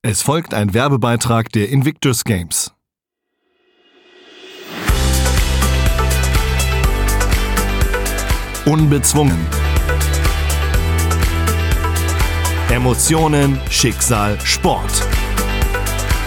Es 0.00 0.22
folgt 0.22 0.54
ein 0.54 0.74
Werbebeitrag 0.74 1.50
der 1.50 1.70
Invictus 1.70 2.22
Games. 2.22 2.72
Unbezwungen. 8.64 9.44
Emotionen, 12.70 13.58
Schicksal, 13.70 14.38
Sport. 14.44 15.04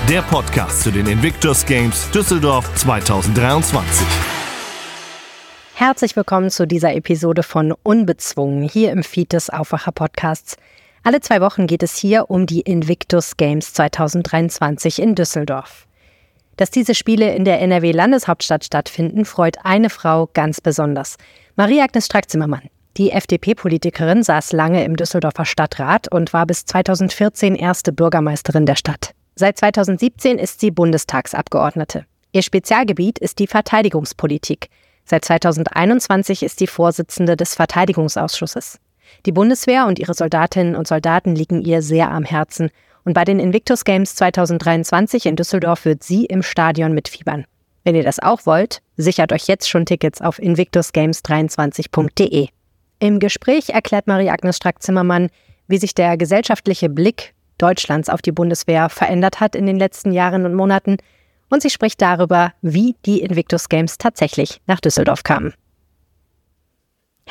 Der 0.09 0.21
Podcast 0.23 0.81
zu 0.81 0.91
den 0.91 1.07
Invictus 1.07 1.65
Games 1.65 2.11
Düsseldorf 2.11 2.75
2023. 2.75 4.05
Herzlich 5.75 6.17
willkommen 6.17 6.49
zu 6.49 6.67
dieser 6.67 6.93
Episode 6.93 7.41
von 7.41 7.73
Unbezwungen 7.83 8.63
hier 8.63 8.91
im 8.91 9.03
Feed 9.03 9.31
des 9.31 9.49
Aufwacher 9.49 9.93
Podcasts. 9.93 10.57
Alle 11.04 11.20
zwei 11.20 11.41
Wochen 11.41 11.65
geht 11.65 11.81
es 11.81 11.95
hier 11.95 12.29
um 12.29 12.45
die 12.45 12.61
Invictus 12.61 13.36
Games 13.36 13.73
2023 13.73 15.01
in 15.01 15.15
Düsseldorf. 15.15 15.87
Dass 16.57 16.69
diese 16.69 16.93
Spiele 16.93 17.33
in 17.33 17.43
der 17.43 17.60
NRW-Landeshauptstadt 17.61 18.64
stattfinden, 18.64 19.25
freut 19.25 19.57
eine 19.64 19.89
Frau 19.89 20.29
ganz 20.32 20.61
besonders. 20.61 21.18
Marie-Agnes 21.55 22.05
Strack-Zimmermann. 22.05 22.69
Die 22.97 23.10
FDP-Politikerin 23.11 24.21
saß 24.21 24.51
lange 24.51 24.83
im 24.83 24.96
Düsseldorfer 24.96 25.46
Stadtrat 25.46 26.11
und 26.11 26.33
war 26.33 26.46
bis 26.46 26.65
2014 26.65 27.55
erste 27.55 27.91
Bürgermeisterin 27.93 28.68
der 28.68 28.75
Stadt. 28.75 29.15
Seit 29.36 29.57
2017 29.57 30.38
ist 30.38 30.60
sie 30.60 30.69
Bundestagsabgeordnete. 30.69 32.05
Ihr 32.31 32.44
Spezialgebiet 32.44 33.17
ist 33.17 33.39
die 33.39 33.47
Verteidigungspolitik. 33.47 34.69
Seit 35.05 35.25
2021 35.25 36.44
ist 36.44 36.59
sie 36.59 36.67
Vorsitzende 36.67 37.36
des 37.36 37.55
Verteidigungsausschusses. 37.55 38.77
Die 39.25 39.31
Bundeswehr 39.31 39.88
und 39.88 40.00
ihre 40.00 40.14
Soldatinnen 40.14 40.75
und 40.75 40.88
Soldaten 40.88 41.36
liegen 41.36 41.61
ihr 41.61 41.81
sehr 41.81 42.11
am 42.11 42.23
Herzen. 42.23 42.69
Und 43.03 43.14
bei 43.14 43.23
den 43.23 43.39
Invictus 43.39 43.83
Games 43.83 44.16
2023 44.16 45.25
in 45.25 45.36
Düsseldorf 45.36 45.86
wird 45.86 46.03
sie 46.03 46.25
im 46.25 46.44
Stadion 46.44 46.94
mitfiebern. 46.94 47.45
Wenn 47.83 47.95
ihr 47.95 48.03
das 48.03 48.19
auch 48.19 48.45
wollt, 48.45 48.81
sichert 48.97 49.33
euch 49.33 49.47
jetzt 49.47 49.69
schon 49.69 49.85
Tickets 49.85 50.22
auf 50.22 50.39
invictusgames23.de. 50.39 52.50
Im 53.00 53.19
Gespräch 53.19 53.69
erklärt 53.69 54.05
Marie-Agnes 54.05 54.58
Strack-Zimmermann, 54.58 55.30
wie 55.67 55.80
sich 55.80 55.95
der 55.95 56.17
gesellschaftliche 56.17 56.89
Blick 56.89 57.33
Deutschlands 57.57 58.09
auf 58.09 58.22
die 58.22 58.31
Bundeswehr 58.31 58.89
verändert 58.89 59.39
hat 59.39 59.55
in 59.55 59.66
den 59.66 59.80
letzten 59.80 60.11
Jahren 60.11 60.45
und 60.45 60.53
Monaten 60.53 60.97
und 61.50 61.61
sie 61.61 61.69
spricht 61.69 62.02
darüber, 62.02 62.53
wie 62.61 62.95
die 63.05 63.22
Invictus 63.22 63.69
Games 63.69 63.97
tatsächlich 63.97 64.61
nach 64.67 64.80
Düsseldorf 64.80 65.23
kamen. 65.23 65.53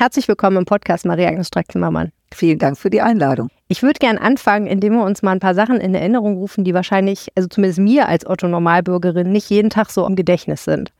Herzlich 0.00 0.28
willkommen 0.28 0.56
im 0.56 0.64
Podcast, 0.64 1.04
Maria-Agnes 1.04 1.48
Strack-Zimmermann. 1.48 2.10
Vielen 2.32 2.58
Dank 2.58 2.78
für 2.78 2.88
die 2.88 3.02
Einladung. 3.02 3.50
Ich 3.68 3.82
würde 3.82 3.98
gern 3.98 4.16
anfangen, 4.16 4.66
indem 4.66 4.94
wir 4.94 5.04
uns 5.04 5.20
mal 5.20 5.32
ein 5.32 5.40
paar 5.40 5.54
Sachen 5.54 5.78
in 5.78 5.94
Erinnerung 5.94 6.38
rufen, 6.38 6.64
die 6.64 6.72
wahrscheinlich, 6.72 7.28
also 7.34 7.50
zumindest 7.50 7.80
mir 7.80 8.08
als 8.08 8.26
Otto-Normalbürgerin, 8.26 9.30
nicht 9.30 9.50
jeden 9.50 9.68
Tag 9.68 9.90
so 9.90 10.06
im 10.06 10.16
Gedächtnis 10.16 10.64
sind. 10.64 10.90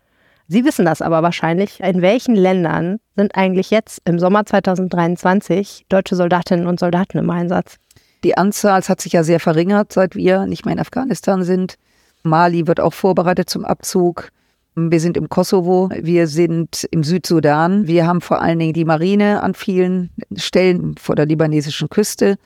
Sie 0.48 0.66
wissen 0.66 0.84
das 0.84 1.00
aber 1.00 1.22
wahrscheinlich. 1.22 1.80
In 1.80 2.02
welchen 2.02 2.36
Ländern 2.36 2.98
sind 3.16 3.36
eigentlich 3.36 3.70
jetzt 3.70 4.02
im 4.04 4.18
Sommer 4.18 4.44
2023 4.44 5.86
deutsche 5.88 6.14
Soldatinnen 6.14 6.66
und 6.66 6.78
Soldaten 6.78 7.16
im 7.16 7.30
Einsatz? 7.30 7.76
Die 8.22 8.36
Anzahl 8.36 8.82
hat 8.82 9.00
sich 9.00 9.14
ja 9.14 9.24
sehr 9.24 9.40
verringert, 9.40 9.94
seit 9.94 10.14
wir 10.14 10.44
nicht 10.44 10.66
mehr 10.66 10.74
in 10.74 10.78
Afghanistan 10.78 11.42
sind. 11.42 11.76
Mali 12.22 12.66
wird 12.66 12.80
auch 12.80 12.92
vorbereitet 12.92 13.48
zum 13.48 13.64
Abzug. 13.64 14.28
Wir 14.74 15.00
sind 15.00 15.16
im 15.16 15.28
Kosovo, 15.28 15.90
wir 16.00 16.26
sind 16.26 16.86
im 16.90 17.02
Südsudan. 17.02 17.86
Wir 17.86 18.06
haben 18.06 18.20
vor 18.20 18.40
allen 18.40 18.58
Dingen 18.58 18.72
die 18.72 18.84
Marine 18.84 19.42
an 19.42 19.54
vielen 19.54 20.10
Stellen 20.36 20.96
vor 20.96 21.16
der 21.16 21.26
libanesischen 21.26 21.88
Küste. 21.88 22.36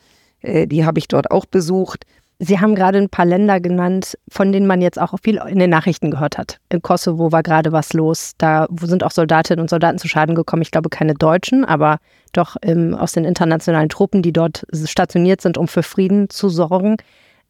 Äh, 0.41 0.67
die 0.67 0.85
habe 0.85 0.99
ich 0.99 1.07
dort 1.07 1.31
auch 1.31 1.45
besucht. 1.45 2.05
Sie 2.39 2.59
haben 2.59 2.75
gerade 2.75 2.97
ein 2.97 3.09
paar 3.09 3.25
Länder 3.25 3.61
genannt, 3.61 4.17
von 4.27 4.51
denen 4.51 4.67
man 4.67 4.81
jetzt 4.81 4.99
auch 4.99 5.15
viel 5.23 5.39
in 5.47 5.59
den 5.59 5.69
Nachrichten 5.69 6.11
gehört 6.11 6.37
hat. 6.37 6.59
Im 6.67 6.81
Kosovo 6.81 7.31
war 7.31 7.43
gerade 7.43 7.71
was 7.71 7.93
los. 7.93 8.33
Da 8.37 8.67
sind 8.81 9.05
auch 9.05 9.11
Soldatinnen 9.11 9.61
und 9.61 9.69
Soldaten 9.69 9.99
zu 9.99 10.09
Schaden 10.09 10.35
gekommen. 10.35 10.61
Ich 10.61 10.71
glaube, 10.71 10.89
keine 10.89 11.13
Deutschen, 11.13 11.63
aber 11.63 11.99
doch 12.33 12.57
ähm, 12.61 12.93
aus 12.93 13.13
den 13.13 13.23
internationalen 13.23 13.87
Truppen, 13.87 14.21
die 14.21 14.33
dort 14.33 14.65
stationiert 14.73 15.39
sind, 15.39 15.57
um 15.57 15.69
für 15.69 15.83
Frieden 15.83 16.29
zu 16.29 16.49
sorgen. 16.49 16.97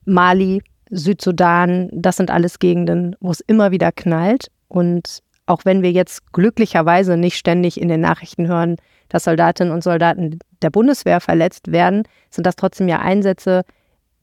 Mali, 0.06 0.62
Südsudan, 0.92 1.90
das 1.92 2.18
sind 2.18 2.30
alles 2.30 2.60
Gegenden, 2.60 3.16
wo 3.20 3.32
es 3.32 3.40
immer 3.40 3.72
wieder 3.72 3.92
knallt. 3.92 4.52
Und 4.68 5.20
auch 5.46 5.66
wenn 5.66 5.84
wir 5.84 5.92
jetzt 5.92 6.34
glücklicherweise 6.34 7.18
nicht 7.18 7.38
ständig 7.38 7.80
in 7.80 7.88
den 7.88 8.02
Nachrichten 8.02 8.48
hören, 8.48 8.78
dass 9.10 9.26
Soldatinnen 9.26 9.74
und 9.74 9.84
Soldaten 9.84 10.40
der 10.62 10.70
Bundeswehr 10.70 11.22
verletzt 11.22 11.72
werden, 11.72 12.04
sind 12.32 12.48
das 12.48 12.56
trotzdem 12.56 12.88
ja 12.88 13.00
Einsätze, 13.00 13.64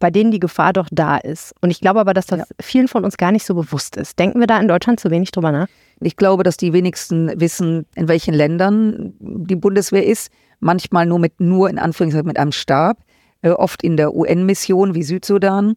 bei 0.00 0.10
denen 0.10 0.32
die 0.32 0.41
Gefahr 0.41 0.72
doch 0.72 0.88
da 0.91 1.16
ist. 1.16 1.54
Und 1.60 1.70
ich 1.70 1.81
glaube 1.81 2.00
aber, 2.00 2.12
dass 2.12 2.26
das 2.26 2.41
ja. 2.41 2.44
vielen 2.60 2.88
von 2.88 3.04
uns 3.04 3.16
gar 3.16 3.31
nicht 3.31 3.47
so 3.47 3.54
bewusst 3.54 3.97
ist. 3.97 4.19
Denken 4.19 4.41
wir 4.41 4.48
da 4.48 4.58
in 4.58 4.66
Deutschland 4.66 4.98
zu 4.98 5.12
wenig 5.12 5.31
drüber 5.31 5.52
nach? 5.52 5.69
Ich 6.00 6.16
glaube, 6.16 6.42
dass 6.42 6.56
die 6.56 6.72
wenigsten 6.72 7.41
wissen, 7.41 7.86
in 7.94 8.08
welchen 8.08 8.34
Ländern 8.34 9.14
die 9.20 9.54
Bundeswehr 9.54 10.04
ist. 10.04 10.32
Manchmal 10.58 11.06
nur 11.06 11.20
mit, 11.20 11.41
nur 11.41 11.70
in 11.70 11.78
Anführungszeichen 11.78 12.26
mit 12.26 12.36
einem 12.36 12.50
Stab, 12.50 12.98
äh, 13.42 13.50
oft 13.50 13.84
in 13.84 13.97
der 13.97 14.12
UN-Mission 14.12 14.97
wie 14.97 15.04
Südsudan. 15.04 15.75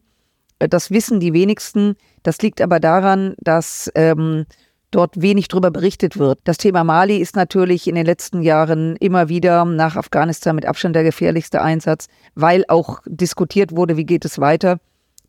Äh, 0.58 0.68
das 0.68 0.90
wissen 0.90 1.20
die 1.20 1.32
wenigsten. 1.32 1.96
Das 2.22 2.38
liegt 2.42 2.60
aber 2.60 2.80
daran, 2.80 3.34
dass 3.38 3.90
ähm, 3.94 4.46
dort 4.90 5.20
wenig 5.20 5.48
darüber 5.48 5.70
berichtet 5.70 6.18
wird. 6.18 6.38
Das 6.44 6.58
Thema 6.58 6.84
Mali 6.84 7.18
ist 7.18 7.36
natürlich 7.36 7.86
in 7.86 7.94
den 7.94 8.06
letzten 8.06 8.42
Jahren 8.42 8.96
immer 8.96 9.28
wieder 9.28 9.64
nach 9.64 9.96
Afghanistan 9.96 10.54
mit 10.54 10.66
Abstand 10.66 10.96
der 10.96 11.04
gefährlichste 11.04 11.60
Einsatz, 11.60 12.06
weil 12.34 12.64
auch 12.68 13.00
diskutiert 13.06 13.76
wurde, 13.76 13.96
wie 13.96 14.06
geht 14.06 14.24
es 14.24 14.38
weiter. 14.38 14.78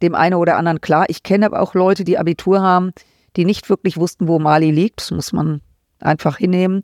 Dem 0.01 0.15
einen 0.15 0.35
oder 0.35 0.57
anderen 0.57 0.79
klar. 0.79 1.05
Ich 1.09 1.23
kenne 1.23 1.47
aber 1.47 1.61
auch 1.61 1.73
Leute, 1.73 2.03
die 2.03 2.17
Abitur 2.17 2.61
haben, 2.61 2.91
die 3.35 3.45
nicht 3.45 3.69
wirklich 3.69 3.97
wussten, 3.97 4.27
wo 4.27 4.39
Mali 4.39 4.71
liegt. 4.71 5.01
Das 5.01 5.11
muss 5.11 5.33
man 5.33 5.61
einfach 5.99 6.37
hinnehmen. 6.37 6.83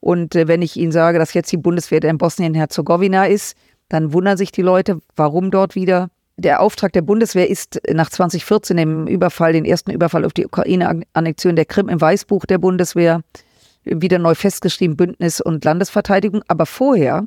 Und 0.00 0.34
äh, 0.34 0.48
wenn 0.48 0.62
ich 0.62 0.76
Ihnen 0.76 0.92
sage, 0.92 1.18
dass 1.18 1.34
jetzt 1.34 1.52
die 1.52 1.56
Bundeswehr 1.56 2.02
in 2.02 2.18
Bosnien-Herzegowina 2.18 3.26
ist, 3.26 3.56
dann 3.88 4.12
wundern 4.12 4.36
sich 4.36 4.50
die 4.50 4.62
Leute, 4.62 5.00
warum 5.14 5.50
dort 5.50 5.74
wieder 5.74 6.10
der 6.36 6.60
Auftrag 6.60 6.92
der 6.92 7.02
Bundeswehr 7.02 7.48
ist 7.48 7.80
nach 7.92 8.10
2014 8.10 8.76
im 8.78 9.06
Überfall, 9.06 9.52
den 9.52 9.64
ersten 9.64 9.90
Überfall 9.90 10.24
auf 10.24 10.32
die 10.32 10.46
Ukraine-Annexion 10.46 11.56
der 11.56 11.64
Krim 11.64 11.88
im 11.88 12.00
Weißbuch 12.00 12.44
der 12.46 12.58
Bundeswehr 12.58 13.20
wieder 13.84 14.18
neu 14.18 14.34
festgeschrieben, 14.34 14.96
Bündnis 14.96 15.40
und 15.40 15.64
Landesverteidigung. 15.64 16.42
Aber 16.48 16.66
vorher 16.66 17.26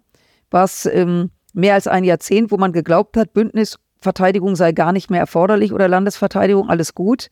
war 0.50 0.66
es 0.66 0.86
ähm, 0.86 1.30
mehr 1.54 1.76
als 1.76 1.88
ein 1.88 2.04
Jahrzehnt, 2.04 2.52
wo 2.52 2.58
man 2.58 2.74
geglaubt 2.74 3.16
hat, 3.16 3.34
Bündnisverteidigung 3.34 4.56
sei 4.56 4.72
gar 4.74 4.92
nicht 4.92 5.10
mehr 5.10 5.22
erforderlich 5.22 5.72
oder 5.72 5.88
Landesverteidigung, 5.88 6.70
alles 6.70 6.94
gut. 6.94 7.30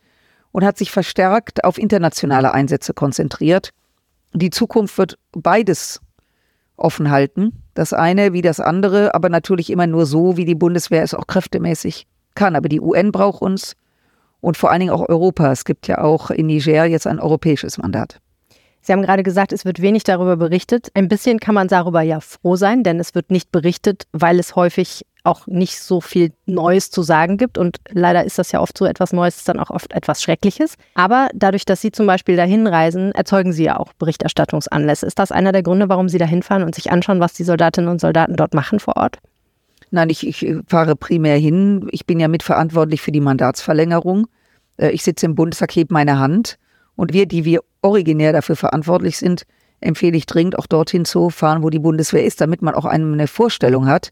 Und 0.52 0.64
hat 0.64 0.78
sich 0.78 0.92
verstärkt 0.92 1.66
auf 1.66 1.78
internationale 1.78 2.54
Einsätze 2.54 2.94
konzentriert. 2.94 3.72
Die 4.34 4.52
Zukunft 4.52 4.98
wird 4.98 5.18
beides 5.34 6.00
offen 6.78 7.12
halten. 7.12 7.64
Das 7.74 7.94
eine 7.94 8.34
wie 8.34 8.42
das 8.42 8.60
andere, 8.60 9.14
aber 9.14 9.30
natürlich 9.30 9.70
immer 9.70 9.88
nur 9.88 10.06
so, 10.06 10.38
wie 10.38 10.46
die 10.46 10.56
Bundeswehr 10.56 11.04
es 11.04 11.14
auch 11.14 11.28
kräftemäßig 11.28 12.08
kann. 12.36 12.56
Aber 12.56 12.70
die 12.70 12.82
UN 12.82 13.12
braucht 13.12 13.42
uns 13.42 13.76
und 14.42 14.58
vor 14.58 14.72
allen 14.72 14.82
Dingen 14.82 14.92
auch 14.92 15.08
Europa. 15.08 15.52
Es 15.52 15.66
gibt 15.66 15.88
ja 15.88 16.00
auch 16.00 16.30
in 16.32 16.48
Niger 16.48 16.86
jetzt 16.86 17.08
ein 17.08 17.20
europäisches 17.20 17.78
Mandat. 17.78 18.20
Sie 18.86 18.94
haben 18.94 19.02
gerade 19.02 19.24
gesagt, 19.24 19.52
es 19.52 19.66
wird 19.66 19.82
wenig 19.82 20.04
darüber 20.04 20.38
berichtet. 20.38 20.92
Ein 20.94 21.08
bisschen 21.08 21.40
kann 21.40 21.56
man 21.56 21.68
darüber 21.68 22.04
ja 22.04 22.20
froh 22.20 22.56
sein, 22.56 22.84
denn 22.84 23.00
es 23.00 23.16
wird 23.16 23.32
nicht 23.32 23.52
berichtet, 23.52 24.04
weil 24.12 24.38
es 24.38 24.56
häufig 24.56 25.08
auch 25.24 25.48
nicht 25.48 25.82
so 25.82 26.02
viel 26.02 26.34
Neues 26.46 26.92
zu 26.92 27.02
sagen 27.02 27.38
gibt. 27.38 27.58
Und 27.58 27.78
leider 27.90 28.24
ist 28.24 28.38
das 28.38 28.52
ja 28.52 28.62
oft 28.62 28.78
so, 28.78 28.86
etwas 28.86 29.12
Neues 29.12 29.38
ist 29.38 29.50
dann 29.50 29.60
auch 29.60 29.72
oft 29.72 29.92
etwas 29.92 30.22
Schreckliches. 30.22 30.76
Aber 30.94 31.30
dadurch, 31.34 31.66
dass 31.66 31.82
Sie 31.82 31.92
zum 31.92 32.06
Beispiel 32.06 32.36
dahin 32.36 32.68
reisen, 32.68 33.12
erzeugen 33.14 33.54
Sie 33.54 33.64
ja 33.64 33.80
auch 33.80 33.92
Berichterstattungsanlässe. 33.94 35.08
Ist 35.08 35.18
das 35.18 35.32
einer 35.32 35.52
der 35.52 35.64
Gründe, 35.64 35.90
warum 35.90 36.08
Sie 36.08 36.20
da 36.20 36.26
hinfahren 36.26 36.62
und 36.62 36.76
sich 36.76 36.92
anschauen, 36.92 37.20
was 37.20 37.34
die 37.34 37.44
Soldatinnen 37.44 37.90
und 37.90 38.00
Soldaten 38.00 38.36
dort 38.36 38.54
machen 38.54 38.80
vor 38.80 38.98
Ort? 38.98 39.18
Nein, 39.90 40.12
ich, 40.12 40.28
ich 40.28 40.46
fahre 40.68 40.96
primär 40.96 41.38
hin. 41.38 41.88
Ich 41.90 42.06
bin 42.06 42.20
ja 42.20 42.28
mitverantwortlich 42.28 43.02
für 43.02 43.12
die 43.12 43.20
Mandatsverlängerung. 43.20 44.28
Äh, 44.78 44.92
ich 44.92 45.04
sitze 45.04 45.26
im 45.26 45.34
Bundestag, 45.34 45.76
hebe 45.76 45.92
meine 45.92 46.20
Hand. 46.20 46.60
Und 46.96 47.14
wir, 47.14 47.26
die 47.26 47.46
wir 47.46 47.62
originär 47.82 48.34
dafür 48.34 48.56
verantwortlich 48.56 49.18
sind, 49.18 49.44
empfehle 49.82 50.18
ich 50.18 50.26
dringend 50.26 50.58
auch 50.58 50.68
dorthin 50.68 51.06
zu 51.06 51.30
fahren, 51.30 51.64
wo 51.64 51.70
die 51.70 51.80
Bundeswehr 51.80 52.26
ist, 52.26 52.42
damit 52.42 52.62
man 52.62 52.74
auch 52.74 52.86
eine 52.86 53.28
Vorstellung 53.28 53.88
hat, 53.88 54.12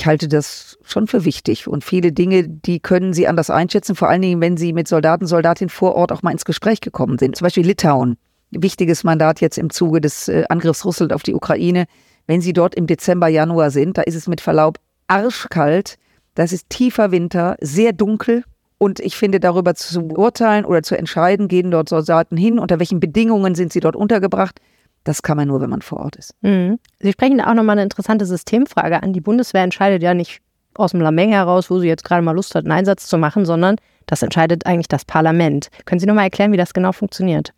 ich 0.00 0.06
halte 0.06 0.28
das 0.28 0.78
schon 0.84 1.08
für 1.08 1.24
wichtig. 1.24 1.66
Und 1.66 1.84
viele 1.84 2.12
Dinge, 2.12 2.48
die 2.48 2.78
können 2.78 3.12
Sie 3.12 3.26
anders 3.26 3.50
einschätzen, 3.50 3.96
vor 3.96 4.08
allen 4.08 4.22
Dingen, 4.22 4.40
wenn 4.40 4.56
Sie 4.56 4.72
mit 4.72 4.86
Soldaten, 4.86 5.26
Soldatinnen 5.26 5.70
vor 5.70 5.96
Ort 5.96 6.12
auch 6.12 6.22
mal 6.22 6.30
ins 6.30 6.44
Gespräch 6.44 6.80
gekommen 6.80 7.18
sind. 7.18 7.36
Zum 7.36 7.44
Beispiel 7.44 7.66
Litauen. 7.66 8.16
Wichtiges 8.50 9.02
Mandat 9.04 9.40
jetzt 9.40 9.58
im 9.58 9.70
Zuge 9.70 10.00
des 10.00 10.28
äh, 10.28 10.44
Angriffs 10.48 10.84
Russland 10.84 11.12
auf 11.12 11.24
die 11.24 11.34
Ukraine. 11.34 11.86
Wenn 12.26 12.40
Sie 12.40 12.52
dort 12.52 12.76
im 12.76 12.86
Dezember, 12.86 13.28
Januar 13.28 13.70
sind, 13.70 13.98
da 13.98 14.02
ist 14.02 14.14
es 14.14 14.28
mit 14.28 14.40
Verlaub 14.40 14.78
arschkalt. 15.08 15.98
Das 16.34 16.52
ist 16.52 16.70
tiefer 16.70 17.10
Winter, 17.10 17.56
sehr 17.60 17.92
dunkel. 17.92 18.44
Und 18.78 19.00
ich 19.00 19.16
finde, 19.16 19.40
darüber 19.40 19.74
zu 19.74 20.02
urteilen 20.04 20.64
oder 20.64 20.82
zu 20.82 20.96
entscheiden, 20.96 21.48
gehen 21.48 21.70
dort 21.70 21.88
Soldaten 21.88 22.36
hin, 22.36 22.58
unter 22.58 22.78
welchen 22.78 23.00
Bedingungen 23.00 23.54
sind 23.56 23.72
sie 23.72 23.80
dort 23.80 23.96
untergebracht, 23.96 24.60
das 25.04 25.22
kann 25.22 25.36
man 25.36 25.48
nur, 25.48 25.60
wenn 25.60 25.70
man 25.70 25.82
vor 25.82 26.00
Ort 26.00 26.16
ist. 26.16 26.34
Mhm. 26.42 26.78
Sie 27.00 27.12
sprechen 27.12 27.40
auch 27.40 27.54
nochmal 27.54 27.74
eine 27.74 27.82
interessante 27.82 28.26
Systemfrage 28.26 29.02
an. 29.02 29.12
Die 29.12 29.20
Bundeswehr 29.20 29.62
entscheidet 29.62 30.02
ja 30.02 30.14
nicht 30.14 30.40
aus 30.74 30.92
dem 30.92 31.00
Lameng 31.00 31.30
heraus, 31.30 31.70
wo 31.70 31.78
sie 31.78 31.88
jetzt 31.88 32.04
gerade 32.04 32.22
mal 32.22 32.32
Lust 32.32 32.54
hat, 32.54 32.64
einen 32.64 32.72
Einsatz 32.72 33.06
zu 33.06 33.18
machen, 33.18 33.44
sondern 33.44 33.76
das 34.06 34.22
entscheidet 34.22 34.66
eigentlich 34.66 34.88
das 34.88 35.04
Parlament. 35.04 35.68
Können 35.84 35.98
Sie 35.98 36.06
nochmal 36.06 36.24
erklären, 36.24 36.52
wie 36.52 36.56
das 36.56 36.72
genau 36.72 36.92
funktioniert? 36.92 37.52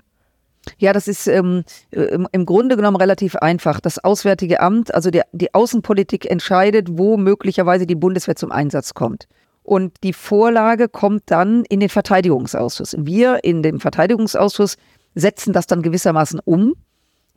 Ja, 0.78 0.92
das 0.92 1.08
ist 1.08 1.26
ähm, 1.26 1.64
im 1.90 2.46
Grunde 2.46 2.76
genommen 2.76 2.96
relativ 2.96 3.36
einfach. 3.36 3.80
Das 3.80 4.02
Auswärtige 4.02 4.60
Amt, 4.60 4.94
also 4.94 5.10
der, 5.10 5.24
die 5.32 5.54
Außenpolitik 5.54 6.30
entscheidet, 6.30 6.88
wo 6.90 7.16
möglicherweise 7.16 7.86
die 7.86 7.94
Bundeswehr 7.94 8.36
zum 8.36 8.52
Einsatz 8.52 8.94
kommt. 8.94 9.26
Und 9.62 9.94
die 10.02 10.12
Vorlage 10.12 10.88
kommt 10.88 11.24
dann 11.26 11.64
in 11.68 11.80
den 11.80 11.88
Verteidigungsausschuss. 11.88 12.96
Wir 12.98 13.44
in 13.44 13.62
dem 13.62 13.80
Verteidigungsausschuss 13.80 14.76
setzen 15.14 15.52
das 15.52 15.66
dann 15.66 15.82
gewissermaßen 15.82 16.40
um. 16.44 16.74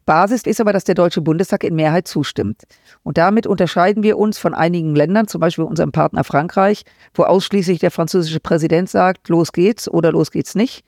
Basis 0.06 0.44
ist 0.44 0.60
aber, 0.60 0.74
dass 0.74 0.84
der 0.84 0.96
Deutsche 0.96 1.22
Bundestag 1.22 1.64
in 1.64 1.76
Mehrheit 1.76 2.08
zustimmt. 2.08 2.64
Und 3.04 3.18
damit 3.18 3.48
unterscheiden 3.48 4.04
wir 4.04 4.18
uns 4.18 4.38
von 4.38 4.54
einigen 4.54 4.96
Ländern, 4.96 5.28
zum 5.28 5.40
Beispiel 5.40 5.64
unserem 5.64 5.92
Partner 5.92 6.24
Frankreich, 6.24 6.84
wo 7.14 7.24
ausschließlich 7.24 7.80
der 7.80 7.92
französische 7.92 8.42
Präsident 8.42 8.90
sagt, 8.90 9.30
los 9.30 9.54
geht's 9.54 9.90
oder 9.90 10.12
los 10.12 10.32
geht's 10.32 10.56
nicht 10.56 10.84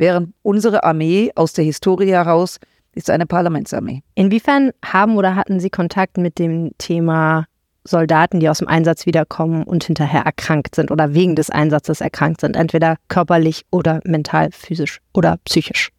während 0.00 0.32
unsere 0.42 0.82
Armee 0.82 1.30
aus 1.36 1.52
der 1.52 1.64
Historie 1.64 2.10
heraus 2.10 2.58
ist 2.92 3.10
eine 3.10 3.26
Parlamentsarmee. 3.26 4.02
Inwiefern 4.14 4.72
haben 4.84 5.16
oder 5.16 5.36
hatten 5.36 5.60
Sie 5.60 5.70
Kontakt 5.70 6.16
mit 6.16 6.38
dem 6.40 6.72
Thema 6.78 7.44
Soldaten, 7.84 8.40
die 8.40 8.48
aus 8.48 8.58
dem 8.58 8.68
Einsatz 8.68 9.06
wiederkommen 9.06 9.62
und 9.62 9.84
hinterher 9.84 10.22
erkrankt 10.22 10.74
sind 10.74 10.90
oder 10.90 11.14
wegen 11.14 11.34
des 11.34 11.50
Einsatzes 11.50 12.00
erkrankt 12.00 12.40
sind, 12.42 12.56
entweder 12.56 12.96
körperlich 13.08 13.64
oder 13.70 14.00
mental, 14.04 14.50
physisch 14.52 15.00
oder 15.14 15.38
psychisch? 15.44 15.90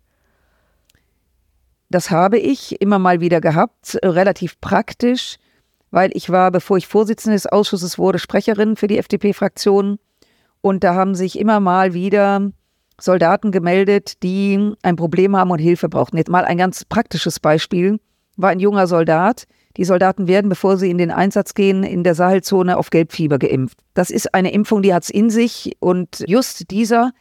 Das 1.89 2.09
habe 2.09 2.37
ich 2.37 2.79
immer 2.81 2.99
mal 2.99 3.19
wieder 3.19 3.41
gehabt, 3.41 3.97
relativ 4.03 4.61
praktisch, 4.61 5.37
weil 5.89 6.11
ich 6.13 6.29
war, 6.29 6.51
bevor 6.51 6.77
ich 6.77 6.87
Vorsitzende 6.87 7.35
des 7.35 7.47
Ausschusses 7.47 7.97
wurde, 7.97 8.19
Sprecherin 8.19 8.77
für 8.77 8.87
die 8.87 8.97
FDP-Fraktion. 8.97 9.99
Und 10.61 10.83
da 10.83 10.95
haben 10.95 11.15
sich 11.15 11.37
immer 11.37 11.59
mal 11.59 11.93
wieder 11.93 12.51
Soldaten 12.99 13.51
gemeldet, 13.51 14.23
die 14.23 14.73
ein 14.83 14.95
Problem 14.95 15.35
haben 15.35 15.51
und 15.51 15.59
Hilfe 15.59 15.89
brauchten. 15.89 16.17
Jetzt 16.17 16.29
mal 16.29 16.45
ein 16.45 16.57
ganz 16.57 16.85
praktisches 16.85 17.39
Beispiel. 17.39 17.99
War 18.37 18.51
ein 18.51 18.59
junger 18.59 18.87
Soldat. 18.87 19.47
Die 19.77 19.85
Soldaten 19.85 20.27
werden, 20.27 20.49
bevor 20.49 20.77
sie 20.77 20.89
in 20.89 20.97
den 20.97 21.11
Einsatz 21.11 21.53
gehen, 21.53 21.83
in 21.83 22.03
der 22.03 22.15
Sahelzone 22.15 22.77
auf 22.77 22.89
Gelbfieber 22.89 23.39
geimpft. 23.39 23.79
Das 23.93 24.09
ist 24.09 24.33
eine 24.33 24.51
Impfung, 24.51 24.81
die 24.81 24.93
hat 24.93 25.03
es 25.03 25.09
in 25.09 25.29
sich. 25.29 25.75
Und 25.79 26.23
just 26.27 26.71
dieser 26.71 27.11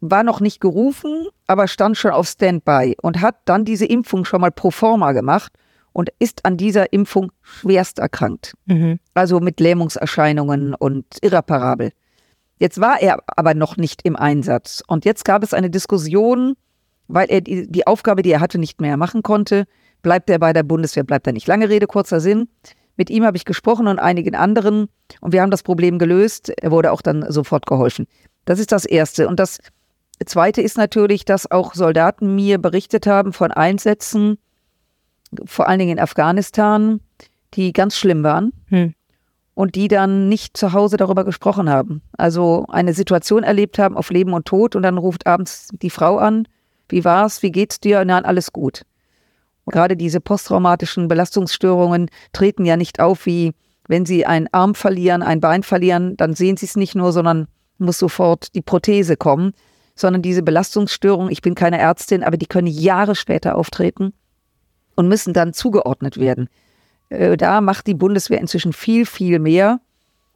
war 0.00 0.22
noch 0.22 0.40
nicht 0.40 0.60
gerufen, 0.60 1.26
aber 1.46 1.66
stand 1.66 1.96
schon 1.96 2.12
auf 2.12 2.28
Standby 2.28 2.96
und 3.02 3.20
hat 3.20 3.36
dann 3.46 3.64
diese 3.64 3.86
Impfung 3.86 4.24
schon 4.24 4.40
mal 4.40 4.52
pro 4.52 4.70
forma 4.70 5.12
gemacht 5.12 5.52
und 5.92 6.10
ist 6.20 6.44
an 6.44 6.56
dieser 6.56 6.92
Impfung 6.92 7.32
schwerst 7.42 7.98
erkrankt. 7.98 8.54
Mhm. 8.66 9.00
Also 9.14 9.40
mit 9.40 9.58
Lähmungserscheinungen 9.58 10.74
und 10.74 11.04
irreparabel. 11.22 11.90
Jetzt 12.60 12.80
war 12.80 13.00
er 13.00 13.22
aber 13.26 13.54
noch 13.54 13.76
nicht 13.76 14.02
im 14.02 14.16
Einsatz. 14.16 14.82
Und 14.86 15.04
jetzt 15.04 15.24
gab 15.24 15.42
es 15.42 15.54
eine 15.54 15.70
Diskussion, 15.70 16.54
weil 17.08 17.30
er 17.30 17.40
die, 17.40 17.70
die 17.70 17.86
Aufgabe, 17.86 18.22
die 18.22 18.30
er 18.30 18.40
hatte, 18.40 18.58
nicht 18.58 18.80
mehr 18.80 18.96
machen 18.96 19.22
konnte. 19.22 19.64
Bleibt 20.02 20.30
er 20.30 20.38
bei 20.38 20.52
der 20.52 20.62
Bundeswehr, 20.62 21.04
bleibt 21.04 21.26
er 21.26 21.32
nicht. 21.32 21.46
Lange 21.48 21.68
Rede, 21.68 21.86
kurzer 21.86 22.20
Sinn. 22.20 22.48
Mit 22.96 23.10
ihm 23.10 23.24
habe 23.24 23.36
ich 23.36 23.44
gesprochen 23.44 23.86
und 23.86 23.98
einigen 23.98 24.34
anderen 24.34 24.88
und 25.20 25.32
wir 25.32 25.42
haben 25.42 25.50
das 25.50 25.62
Problem 25.62 25.98
gelöst. 25.98 26.50
Er 26.50 26.70
wurde 26.70 26.92
auch 26.92 27.02
dann 27.02 27.30
sofort 27.30 27.66
geholfen. 27.66 28.06
Das 28.44 28.58
ist 28.58 28.72
das 28.72 28.84
Erste. 28.84 29.28
Und 29.28 29.40
das 29.40 29.58
Zweite 30.24 30.62
ist 30.62 30.76
natürlich, 30.76 31.24
dass 31.24 31.50
auch 31.50 31.74
Soldaten 31.74 32.34
mir 32.34 32.58
berichtet 32.58 33.06
haben 33.06 33.32
von 33.32 33.50
Einsätzen, 33.50 34.38
vor 35.44 35.68
allen 35.68 35.78
Dingen 35.78 35.98
in 35.98 36.02
Afghanistan, 36.02 37.00
die 37.54 37.72
ganz 37.72 37.96
schlimm 37.96 38.22
waren. 38.22 38.52
Hm 38.68 38.94
und 39.58 39.74
die 39.74 39.88
dann 39.88 40.28
nicht 40.28 40.56
zu 40.56 40.72
Hause 40.72 40.96
darüber 40.96 41.24
gesprochen 41.24 41.68
haben. 41.68 42.00
Also 42.16 42.66
eine 42.68 42.94
Situation 42.94 43.42
erlebt 43.42 43.76
haben 43.80 43.96
auf 43.96 44.10
Leben 44.10 44.32
und 44.32 44.46
Tod 44.46 44.76
und 44.76 44.84
dann 44.84 44.98
ruft 44.98 45.26
abends 45.26 45.70
die 45.72 45.90
Frau 45.90 46.16
an, 46.16 46.46
wie 46.88 47.04
war's, 47.04 47.42
wie 47.42 47.52
geht's 47.52 47.80
dir? 47.80 48.04
Nein, 48.04 48.24
alles 48.24 48.52
gut. 48.52 48.82
Und 49.64 49.72
gerade 49.72 49.96
diese 49.96 50.20
posttraumatischen 50.20 51.08
Belastungsstörungen 51.08 52.10
treten 52.32 52.64
ja 52.64 52.76
nicht 52.76 53.00
auf, 53.00 53.26
wie 53.26 53.52
wenn 53.86 54.06
sie 54.06 54.26
einen 54.26 54.48
Arm 54.52 54.74
verlieren, 54.74 55.22
ein 55.22 55.40
Bein 55.40 55.62
verlieren, 55.62 56.16
dann 56.16 56.34
sehen 56.34 56.56
sie 56.56 56.66
es 56.66 56.76
nicht 56.76 56.94
nur, 56.94 57.12
sondern 57.12 57.48
muss 57.78 57.98
sofort 57.98 58.54
die 58.54 58.62
Prothese 58.62 59.16
kommen, 59.16 59.52
sondern 59.94 60.22
diese 60.22 60.42
Belastungsstörungen, 60.42 61.32
ich 61.32 61.42
bin 61.42 61.54
keine 61.54 61.78
Ärztin, 61.78 62.22
aber 62.22 62.36
die 62.36 62.46
können 62.46 62.66
Jahre 62.66 63.14
später 63.14 63.56
auftreten 63.56 64.12
und 64.94 65.08
müssen 65.08 65.32
dann 65.32 65.52
zugeordnet 65.52 66.18
werden. 66.18 66.48
Äh, 67.08 67.36
da 67.36 67.60
macht 67.60 67.86
die 67.86 67.94
Bundeswehr 67.94 68.40
inzwischen 68.40 68.72
viel, 68.72 69.06
viel 69.06 69.38
mehr. 69.38 69.80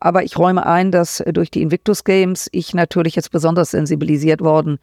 Aber 0.01 0.25
ich 0.25 0.37
räume 0.37 0.67
ein, 0.67 0.91
dass 0.91 1.21
äh, 1.21 1.33
durch 1.33 1.51
die 1.51 1.63
Invictus 1.63 2.05
Games 2.05 2.49
ich 2.53 2.75
natürlich 2.75 3.15
jetzt 3.15 3.31
besonders 3.31 3.71
sensibilisiert 3.71 4.41
worden 4.41 4.79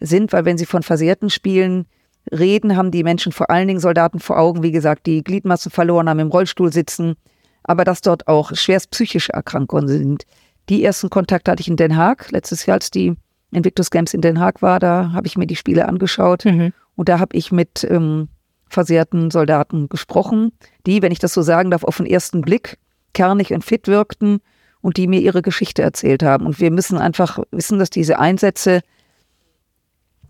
sind, 0.00 0.32
weil 0.32 0.44
wenn 0.44 0.58
sie 0.58 0.66
von 0.66 0.82
versehrten 0.82 1.30
Spielen 1.30 1.86
reden, 2.32 2.76
haben 2.76 2.90
die 2.90 3.04
Menschen 3.04 3.32
vor 3.32 3.50
allen 3.50 3.68
Dingen 3.68 3.80
Soldaten 3.80 4.20
vor 4.20 4.38
Augen, 4.38 4.62
wie 4.62 4.72
gesagt, 4.72 5.06
die 5.06 5.22
Gliedmassen 5.22 5.70
verloren 5.70 6.08
haben, 6.08 6.18
im 6.18 6.28
Rollstuhl 6.28 6.72
sitzen, 6.72 7.16
aber 7.62 7.84
dass 7.84 8.00
dort 8.00 8.28
auch 8.28 8.54
schwerst 8.54 8.90
psychische 8.90 9.32
Erkrankungen 9.32 9.88
sind. 9.88 10.24
Die 10.68 10.84
ersten 10.84 11.10
Kontakte 11.10 11.50
hatte 11.50 11.60
ich 11.60 11.68
in 11.68 11.76
Den 11.76 11.96
Haag, 11.96 12.30
letztes 12.30 12.66
Jahr, 12.66 12.76
als 12.76 12.90
die 12.90 13.14
Invictus 13.52 13.90
Games 13.90 14.14
in 14.14 14.20
Den 14.20 14.38
Haag 14.38 14.62
war, 14.62 14.78
da 14.78 15.12
habe 15.12 15.26
ich 15.26 15.36
mir 15.36 15.46
die 15.46 15.56
Spiele 15.56 15.88
angeschaut 15.88 16.44
mhm. 16.44 16.72
und 16.94 17.08
da 17.08 17.18
habe 17.18 17.36
ich 17.36 17.50
mit 17.50 17.84
ähm, 17.88 18.28
versehrten 18.68 19.30
Soldaten 19.30 19.88
gesprochen, 19.88 20.52
die, 20.86 21.02
wenn 21.02 21.12
ich 21.12 21.18
das 21.18 21.34
so 21.34 21.42
sagen 21.42 21.70
darf, 21.70 21.84
auf 21.84 21.96
den 21.96 22.06
ersten 22.06 22.40
Blick 22.42 22.78
kernig 23.12 23.52
und 23.52 23.64
fit 23.64 23.88
wirkten 23.88 24.40
und 24.80 24.96
die 24.96 25.08
mir 25.08 25.20
ihre 25.20 25.42
Geschichte 25.42 25.82
erzählt 25.82 26.22
haben. 26.22 26.46
Und 26.46 26.60
wir 26.60 26.70
müssen 26.70 26.96
einfach 26.96 27.40
wissen, 27.50 27.78
dass 27.78 27.90
diese 27.90 28.18
Einsätze 28.18 28.80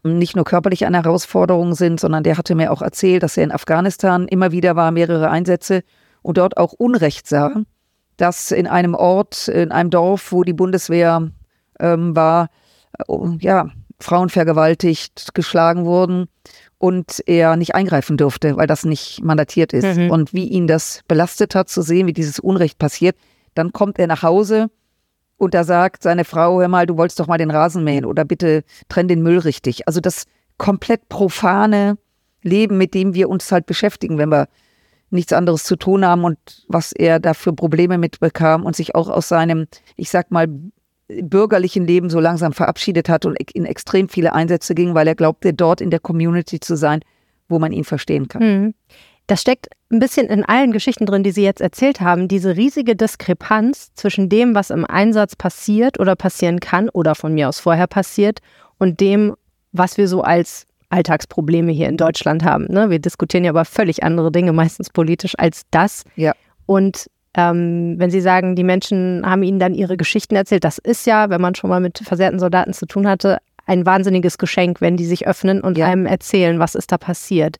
nicht 0.02 0.36
nur 0.36 0.44
körperlich 0.44 0.86
eine 0.86 1.02
Herausforderung 1.02 1.74
sind, 1.74 2.00
sondern 2.00 2.22
der 2.22 2.38
hatte 2.38 2.54
mir 2.54 2.72
auch 2.72 2.82
erzählt, 2.82 3.22
dass 3.22 3.36
er 3.36 3.44
in 3.44 3.52
Afghanistan 3.52 4.26
immer 4.28 4.52
wieder 4.52 4.76
war, 4.76 4.90
mehrere 4.90 5.30
Einsätze 5.30 5.82
und 6.22 6.38
dort 6.38 6.56
auch 6.56 6.72
Unrecht 6.72 7.26
sah, 7.26 7.62
dass 8.16 8.50
in 8.50 8.66
einem 8.66 8.94
Ort, 8.94 9.48
in 9.48 9.72
einem 9.72 9.90
Dorf, 9.90 10.32
wo 10.32 10.42
die 10.42 10.52
Bundeswehr 10.52 11.30
ähm, 11.78 12.16
war, 12.16 12.48
äh, 13.08 13.14
ja, 13.40 13.70
Frauen 14.00 14.30
vergewaltigt, 14.30 15.34
geschlagen 15.34 15.84
wurden 15.84 16.26
und 16.78 17.22
er 17.26 17.56
nicht 17.56 17.74
eingreifen 17.74 18.16
durfte, 18.16 18.56
weil 18.56 18.66
das 18.66 18.84
nicht 18.84 19.22
mandatiert 19.22 19.74
ist. 19.74 19.98
Mhm. 19.98 20.10
Und 20.10 20.32
wie 20.32 20.48
ihn 20.48 20.66
das 20.66 21.02
belastet 21.06 21.54
hat, 21.54 21.68
zu 21.68 21.82
sehen, 21.82 22.06
wie 22.06 22.14
dieses 22.14 22.38
Unrecht 22.38 22.78
passiert, 22.78 23.16
dann 23.54 23.72
kommt 23.72 23.98
er 23.98 24.06
nach 24.06 24.22
Hause 24.22 24.70
und 25.40 25.54
da 25.54 25.64
sagt 25.64 26.02
seine 26.02 26.24
Frau, 26.24 26.60
hör 26.60 26.68
mal, 26.68 26.86
du 26.86 26.98
wolltest 26.98 27.18
doch 27.18 27.26
mal 27.26 27.38
den 27.38 27.50
Rasen 27.50 27.82
mähen 27.82 28.04
oder 28.04 28.26
bitte 28.26 28.62
trenn 28.90 29.08
den 29.08 29.22
Müll 29.22 29.38
richtig. 29.38 29.88
Also 29.88 30.00
das 30.00 30.24
komplett 30.58 31.08
profane 31.08 31.96
Leben, 32.42 32.76
mit 32.76 32.92
dem 32.92 33.14
wir 33.14 33.30
uns 33.30 33.50
halt 33.50 33.64
beschäftigen, 33.64 34.18
wenn 34.18 34.28
wir 34.28 34.48
nichts 35.08 35.32
anderes 35.32 35.64
zu 35.64 35.76
tun 35.76 36.04
haben 36.04 36.24
und 36.24 36.38
was 36.68 36.92
er 36.92 37.20
da 37.20 37.32
für 37.32 37.54
Probleme 37.54 37.96
mitbekam 37.96 38.66
und 38.66 38.76
sich 38.76 38.94
auch 38.94 39.08
aus 39.08 39.28
seinem, 39.28 39.66
ich 39.96 40.10
sag 40.10 40.30
mal, 40.30 40.46
bürgerlichen 41.08 41.86
Leben 41.86 42.10
so 42.10 42.20
langsam 42.20 42.52
verabschiedet 42.52 43.08
hat 43.08 43.24
und 43.24 43.40
in 43.54 43.64
extrem 43.64 44.10
viele 44.10 44.34
Einsätze 44.34 44.74
ging, 44.74 44.94
weil 44.94 45.08
er 45.08 45.14
glaubte, 45.14 45.54
dort 45.54 45.80
in 45.80 45.90
der 45.90 46.00
Community 46.00 46.60
zu 46.60 46.76
sein, 46.76 47.00
wo 47.48 47.58
man 47.58 47.72
ihn 47.72 47.84
verstehen 47.84 48.28
kann. 48.28 48.42
Mhm. 48.42 48.74
Das 49.30 49.42
steckt 49.42 49.68
ein 49.92 50.00
bisschen 50.00 50.26
in 50.26 50.44
allen 50.44 50.72
Geschichten 50.72 51.06
drin, 51.06 51.22
die 51.22 51.30
Sie 51.30 51.44
jetzt 51.44 51.60
erzählt 51.60 52.00
haben, 52.00 52.26
diese 52.26 52.56
riesige 52.56 52.96
Diskrepanz 52.96 53.94
zwischen 53.94 54.28
dem, 54.28 54.56
was 54.56 54.70
im 54.70 54.84
Einsatz 54.84 55.36
passiert 55.36 56.00
oder 56.00 56.16
passieren 56.16 56.58
kann 56.58 56.88
oder 56.88 57.14
von 57.14 57.32
mir 57.32 57.48
aus 57.48 57.60
vorher 57.60 57.86
passiert 57.86 58.40
und 58.78 58.98
dem, 58.98 59.36
was 59.70 59.98
wir 59.98 60.08
so 60.08 60.22
als 60.22 60.66
Alltagsprobleme 60.88 61.70
hier 61.70 61.88
in 61.88 61.96
Deutschland 61.96 62.42
haben. 62.42 62.66
Ne? 62.70 62.90
Wir 62.90 62.98
diskutieren 62.98 63.44
ja 63.44 63.52
aber 63.52 63.64
völlig 63.64 64.02
andere 64.02 64.32
Dinge, 64.32 64.52
meistens 64.52 64.90
politisch, 64.90 65.34
als 65.38 65.62
das. 65.70 66.02
Ja. 66.16 66.32
Und 66.66 67.08
ähm, 67.34 67.94
wenn 67.98 68.10
Sie 68.10 68.20
sagen, 68.20 68.56
die 68.56 68.64
Menschen 68.64 69.22
haben 69.24 69.44
Ihnen 69.44 69.60
dann 69.60 69.74
ihre 69.74 69.96
Geschichten 69.96 70.34
erzählt, 70.34 70.64
das 70.64 70.78
ist 70.78 71.06
ja, 71.06 71.30
wenn 71.30 71.40
man 71.40 71.54
schon 71.54 71.70
mal 71.70 71.78
mit 71.78 71.98
versehrten 71.98 72.40
Soldaten 72.40 72.72
zu 72.72 72.84
tun 72.84 73.06
hatte, 73.06 73.38
ein 73.64 73.86
wahnsinniges 73.86 74.38
Geschenk, 74.38 74.80
wenn 74.80 74.96
die 74.96 75.06
sich 75.06 75.28
öffnen 75.28 75.60
und 75.60 75.78
ja. 75.78 75.86
einem 75.86 76.06
erzählen, 76.06 76.58
was 76.58 76.74
ist 76.74 76.90
da 76.90 76.98
passiert. 76.98 77.58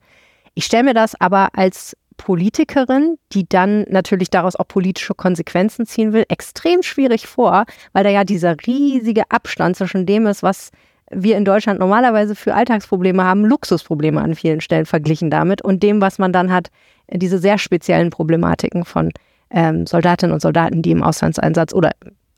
Ich 0.54 0.64
stelle 0.64 0.84
mir 0.84 0.94
das 0.94 1.18
aber 1.20 1.50
als 1.54 1.96
Politikerin, 2.16 3.16
die 3.32 3.48
dann 3.48 3.86
natürlich 3.88 4.28
daraus 4.28 4.54
auch 4.54 4.68
politische 4.68 5.14
Konsequenzen 5.14 5.86
ziehen 5.86 6.12
will, 6.12 6.26
extrem 6.28 6.82
schwierig 6.82 7.26
vor, 7.26 7.64
weil 7.92 8.04
da 8.04 8.10
ja 8.10 8.24
dieser 8.24 8.56
riesige 8.66 9.22
Abstand 9.30 9.76
zwischen 9.76 10.04
dem 10.04 10.26
ist, 10.26 10.42
was 10.42 10.70
wir 11.10 11.36
in 11.36 11.44
Deutschland 11.44 11.80
normalerweise 11.80 12.34
für 12.34 12.54
Alltagsprobleme 12.54 13.24
haben, 13.24 13.46
Luxusprobleme 13.46 14.20
an 14.20 14.34
vielen 14.34 14.60
Stellen 14.60 14.86
verglichen 14.86 15.30
damit 15.30 15.62
und 15.62 15.82
dem, 15.82 16.00
was 16.00 16.18
man 16.18 16.32
dann 16.32 16.52
hat, 16.52 16.68
diese 17.10 17.38
sehr 17.38 17.56
speziellen 17.56 18.10
Problematiken 18.10 18.84
von 18.84 19.10
ähm, 19.50 19.86
Soldatinnen 19.86 20.34
und 20.34 20.40
Soldaten, 20.40 20.82
die 20.82 20.92
im 20.92 21.02
Auslandseinsatz 21.02 21.72
oder 21.72 21.92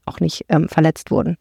auch 0.06 0.20
nicht 0.20 0.44
ähm, 0.48 0.68
verletzt 0.68 1.10
wurden. 1.10 1.36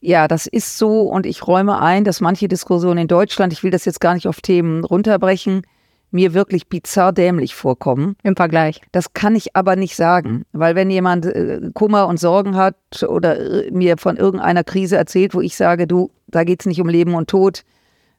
Ja, 0.00 0.28
das 0.28 0.46
ist 0.46 0.78
so 0.78 1.02
und 1.02 1.26
ich 1.26 1.46
räume 1.46 1.80
ein, 1.80 2.04
dass 2.04 2.20
manche 2.20 2.48
Diskussionen 2.48 2.98
in 2.98 3.08
Deutschland, 3.08 3.52
ich 3.52 3.62
will 3.62 3.70
das 3.70 3.84
jetzt 3.84 4.00
gar 4.00 4.14
nicht 4.14 4.26
auf 4.26 4.40
Themen 4.40 4.84
runterbrechen, 4.84 5.62
mir 6.10 6.34
wirklich 6.34 6.68
bizarr 6.68 7.12
dämlich 7.12 7.54
vorkommen. 7.54 8.16
Im 8.22 8.36
Vergleich. 8.36 8.80
Das 8.92 9.12
kann 9.12 9.36
ich 9.36 9.56
aber 9.56 9.76
nicht 9.76 9.96
sagen, 9.96 10.44
weil 10.52 10.74
wenn 10.74 10.90
jemand 10.90 11.26
äh, 11.26 11.60
Kummer 11.74 12.08
und 12.08 12.18
Sorgen 12.18 12.56
hat 12.56 12.76
oder 13.06 13.66
äh, 13.66 13.70
mir 13.70 13.96
von 13.96 14.16
irgendeiner 14.16 14.64
Krise 14.64 14.96
erzählt, 14.96 15.34
wo 15.34 15.40
ich 15.40 15.56
sage, 15.56 15.86
du, 15.86 16.10
da 16.26 16.44
geht 16.44 16.60
es 16.60 16.66
nicht 16.66 16.80
um 16.80 16.88
Leben 16.88 17.14
und 17.14 17.28
Tod, 17.30 17.64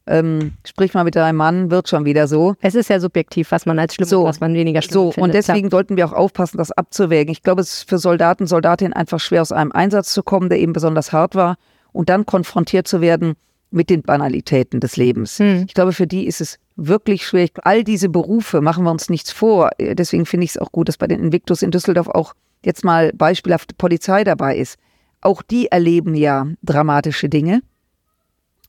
ähm, 0.08 0.54
sprich 0.66 0.94
mal 0.94 1.04
mit 1.04 1.16
deinem 1.16 1.36
Mann, 1.36 1.70
wird 1.70 1.88
schon 1.88 2.06
wieder 2.06 2.28
so. 2.28 2.56
Es 2.62 2.76
ist 2.76 2.90
ja 2.90 3.00
subjektiv, 3.00 3.52
was 3.52 3.66
man 3.66 3.78
als 3.78 3.96
schlimm 3.96 4.08
So. 4.08 4.22
und 4.22 4.28
was 4.28 4.40
man 4.40 4.54
weniger 4.54 4.82
schlimm 4.82 4.94
So, 4.94 5.12
findet. 5.12 5.24
und 5.24 5.34
deswegen 5.36 5.70
sollten 5.70 5.96
wir 5.96 6.06
auch 6.08 6.14
aufpassen, 6.14 6.58
das 6.58 6.72
abzuwägen. 6.72 7.32
Ich 7.32 7.44
glaube, 7.44 7.62
es 7.62 7.74
ist 7.74 7.90
für 7.90 7.98
Soldaten, 8.00 8.48
Soldatinnen 8.48 8.94
einfach 8.94 9.20
schwer, 9.20 9.42
aus 9.42 9.52
einem 9.52 9.72
Einsatz 9.72 10.14
zu 10.14 10.24
kommen, 10.24 10.50
der 10.50 10.60
eben 10.60 10.74
besonders 10.74 11.14
hart 11.14 11.36
war 11.36 11.58
und 11.92 12.10
dann 12.10 12.26
konfrontiert 12.26 12.88
zu 12.88 13.00
werden 13.02 13.36
mit 13.72 13.90
den 13.90 14.04
Banalitäten 14.04 14.80
des 14.80 14.98
Lebens. 14.98 15.40
Hm. 15.40 15.66
Ich 15.68 15.74
glaube, 15.74 15.94
für 15.94 16.08
die 16.08 16.28
ist 16.28 16.42
es 16.42 16.60
wirklich 16.76 17.26
schwer. 17.26 17.48
All 17.64 17.84
diese 17.84 18.10
Berufe 18.10 18.62
machen 18.62 18.84
wir 18.84 18.92
uns 18.92 19.10
nichts 19.10 19.32
vor. 19.32 19.72
Äh, 19.78 19.96
Deswegen 19.96 20.26
finde 20.26 20.46
ich 20.46 20.52
es 20.52 20.58
auch 20.58 20.72
gut, 20.72 20.90
dass 20.90 20.98
bei 20.98 21.08
den 21.08 21.20
Invictus 21.20 21.62
in 21.62 21.72
Düsseldorf 21.72 22.08
auch 22.08 22.34
jetzt 22.64 22.84
mal 22.84 23.12
beispielhaft 23.14 23.78
Polizei 23.78 24.24
dabei 24.24 24.58
ist. 24.58 24.78
Auch 25.22 25.42
die 25.42 25.68
erleben 25.68 26.16
ja 26.16 26.48
dramatische 26.64 27.30
Dinge. 27.30 27.62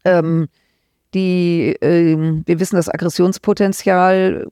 Ähm, 0.05 0.49
die, 1.15 1.77
ähm, 1.81 2.43
wir 2.47 2.61
wissen, 2.61 2.77
dass 2.77 2.89
Aggressionspotenzial 2.89 4.47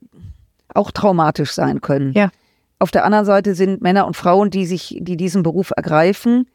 auch 0.74 0.90
traumatisch 0.90 1.52
sein 1.52 1.80
können. 1.80 2.12
Ja. 2.12 2.30
Auf 2.78 2.90
der 2.90 3.04
anderen 3.04 3.26
Seite 3.26 3.54
sind 3.54 3.82
Männer 3.82 4.06
und 4.06 4.16
Frauen, 4.16 4.50
die 4.50 4.66
sich, 4.66 4.96
die 5.00 5.16
diesen 5.16 5.42
Beruf 5.42 5.72
ergreifen. 5.76 6.46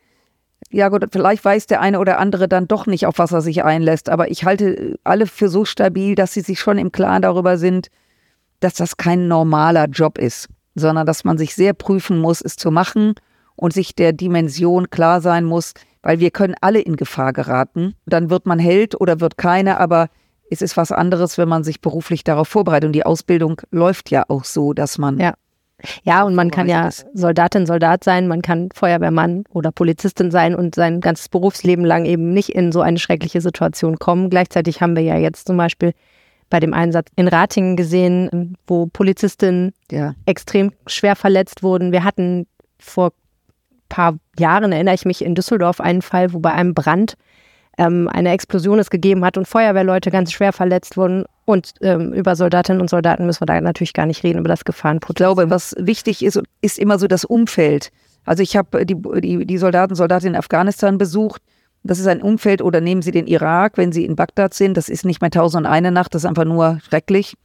Ja 0.72 0.90
gut, 0.90 1.06
vielleicht 1.12 1.46
weiß 1.46 1.68
der 1.68 1.82
eine 1.82 2.00
oder 2.00 2.20
andere 2.20 2.48
dann 2.48 2.68
doch 2.68 2.86
nicht, 2.86 3.06
auf 3.06 3.18
was 3.18 3.32
er 3.32 3.42
sich 3.42 3.64
einlässt. 3.64 4.10
Aber 4.10 4.30
ich 4.30 4.46
halte 4.46 4.98
alle 5.04 5.28
für 5.28 5.50
so 5.50 5.64
stabil, 5.64 6.16
dass 6.16 6.34
sie 6.34 6.42
sich 6.42 6.60
schon 6.60 6.78
im 6.78 6.92
Klaren 6.92 7.22
darüber 7.22 7.58
sind, 7.58 7.88
dass 8.60 8.74
das 8.74 8.98
kein 8.98 9.28
normaler 9.28 9.86
Job 9.86 10.18
ist, 10.18 10.50
sondern 10.74 11.06
dass 11.06 11.24
man 11.24 11.38
sich 11.38 11.56
sehr 11.56 11.74
prüfen 11.74 12.20
muss, 12.20 12.42
es 12.42 12.56
zu 12.56 12.72
machen 12.72 13.14
und 13.56 13.74
sich 13.74 13.96
der 13.96 14.12
Dimension 14.12 14.90
klar 14.90 15.22
sein 15.22 15.46
muss, 15.46 15.74
weil 16.02 16.20
wir 16.20 16.32
können 16.32 16.56
alle 16.62 16.80
in 16.80 16.96
Gefahr 16.96 17.34
geraten. 17.34 17.96
Dann 18.06 18.30
wird 18.30 18.46
man 18.46 18.60
Held 18.60 19.00
oder 19.00 19.20
wird 19.20 19.38
keiner, 19.38 19.80
aber 19.80 20.10
es 20.50 20.62
ist 20.62 20.78
was 20.78 20.92
anderes, 20.92 21.38
wenn 21.38 21.50
man 21.50 21.64
sich 21.64 21.82
beruflich 21.82 22.24
darauf 22.24 22.48
vorbereitet. 22.48 22.88
Und 22.88 22.94
die 22.94 23.06
Ausbildung 23.06 23.62
läuft 23.72 24.12
ja 24.12 24.24
auch 24.28 24.44
so, 24.44 24.74
dass 24.74 24.98
man 24.98 25.20
Ja. 25.20 25.34
Ja, 26.04 26.24
und 26.24 26.36
man 26.36 26.52
kann 26.52 26.68
ja 26.68 26.90
Soldatin, 27.14 27.66
Soldat 27.66 28.04
sein, 28.04 28.28
man 28.28 28.42
kann 28.42 28.70
Feuerwehrmann 28.74 29.44
oder 29.50 29.72
Polizistin 29.72 30.32
sein 30.32 30.56
und 30.56 30.76
sein 30.76 31.02
ganzes 31.02 31.30
Berufsleben 31.30 31.86
lang 31.86 32.06
eben 32.06 32.34
nicht 32.34 32.50
in 32.50 32.72
so 32.72 32.82
eine 32.82 33.00
schreckliche 33.00 33.42
Situation 33.42 33.98
kommen. 33.98 34.30
Gleichzeitig 34.30 34.82
haben 34.82 34.96
wir 34.96 35.04
ja 35.04 35.18
jetzt 35.18 35.48
zum 35.48 35.58
Beispiel 35.58 35.94
bei 36.50 36.60
dem 36.60 36.74
Einsatz 36.74 37.10
in 37.16 37.28
Ratingen 37.28 37.76
gesehen, 37.76 38.58
wo 38.68 38.86
Polizistinnen 38.88 39.74
ja, 39.92 40.14
extrem 40.26 40.72
schwer 40.88 41.16
verletzt 41.16 41.64
wurden. 41.64 41.92
Wir 41.92 42.04
hatten 42.04 42.48
vor 42.78 43.08
ein 43.08 43.90
paar 43.90 44.18
Jahren, 44.38 44.72
erinnere 44.72 44.96
ich 44.96 45.06
mich, 45.06 45.24
in 45.24 45.36
Düsseldorf 45.36 45.82
einen 45.82 46.02
Fall, 46.02 46.34
wo 46.34 46.40
bei 46.40 46.54
einem 46.54 46.74
Brand 46.74 47.16
ähm, 47.78 48.08
eine 48.08 48.32
Explosion 48.32 48.80
es 48.80 48.90
gegeben 48.90 49.26
hat 49.26 49.38
und 49.38 49.48
Feuerwehrleute 49.48 50.12
ganz 50.12 50.32
schwer 50.32 50.54
verletzt 50.54 50.98
wurden. 50.98 51.26
Und 51.46 51.74
ähm, 51.82 52.14
über 52.14 52.36
Soldatinnen 52.36 52.82
und 52.82 52.90
Soldaten 52.90 53.26
müssen 53.26 53.42
wir 53.42 53.46
da 53.46 53.60
natürlich 53.62 53.94
gar 53.94 54.06
nicht 54.06 54.24
reden, 54.24 54.40
über 54.40 54.50
das 54.50 54.62
Ich 54.62 54.66
Gefahrenpotenzial. 54.66 55.36
glaube, 55.36 55.50
was 55.50 55.76
wichtig 55.78 56.24
ist, 56.24 56.42
ist 56.62 56.80
immer 56.80 56.98
so 56.98 57.08
das 57.08 57.26
Umfeld. 57.26 57.92
Also 58.26 58.42
ich 58.42 58.58
habe 58.58 58.86
die, 58.86 58.96
die, 59.22 59.46
die 59.46 59.58
Soldaten, 59.58 59.96
Soldatinnen 59.96 60.34
in 60.34 60.40
Afghanistan 60.40 60.98
besucht. 60.98 61.42
Das 61.84 62.00
ist 62.00 62.08
ein 62.08 62.22
Umfeld, 62.22 62.64
oder 62.64 62.82
nehmen 62.82 63.04
Sie 63.04 63.12
den 63.12 63.28
Irak, 63.28 63.78
wenn 63.78 63.92
Sie 63.92 64.06
in 64.06 64.16
Bagdad 64.16 64.56
sind, 64.56 64.76
das 64.76 64.90
ist 64.90 65.06
nicht 65.06 65.22
mehr 65.22 65.30
tausend 65.30 65.68
und 65.68 65.72
eine 65.72 65.92
Nacht, 65.92 66.16
das 66.16 66.24
ist 66.24 66.28
einfach 66.28 66.46
nur 66.46 66.80
schrecklich. 66.84 67.36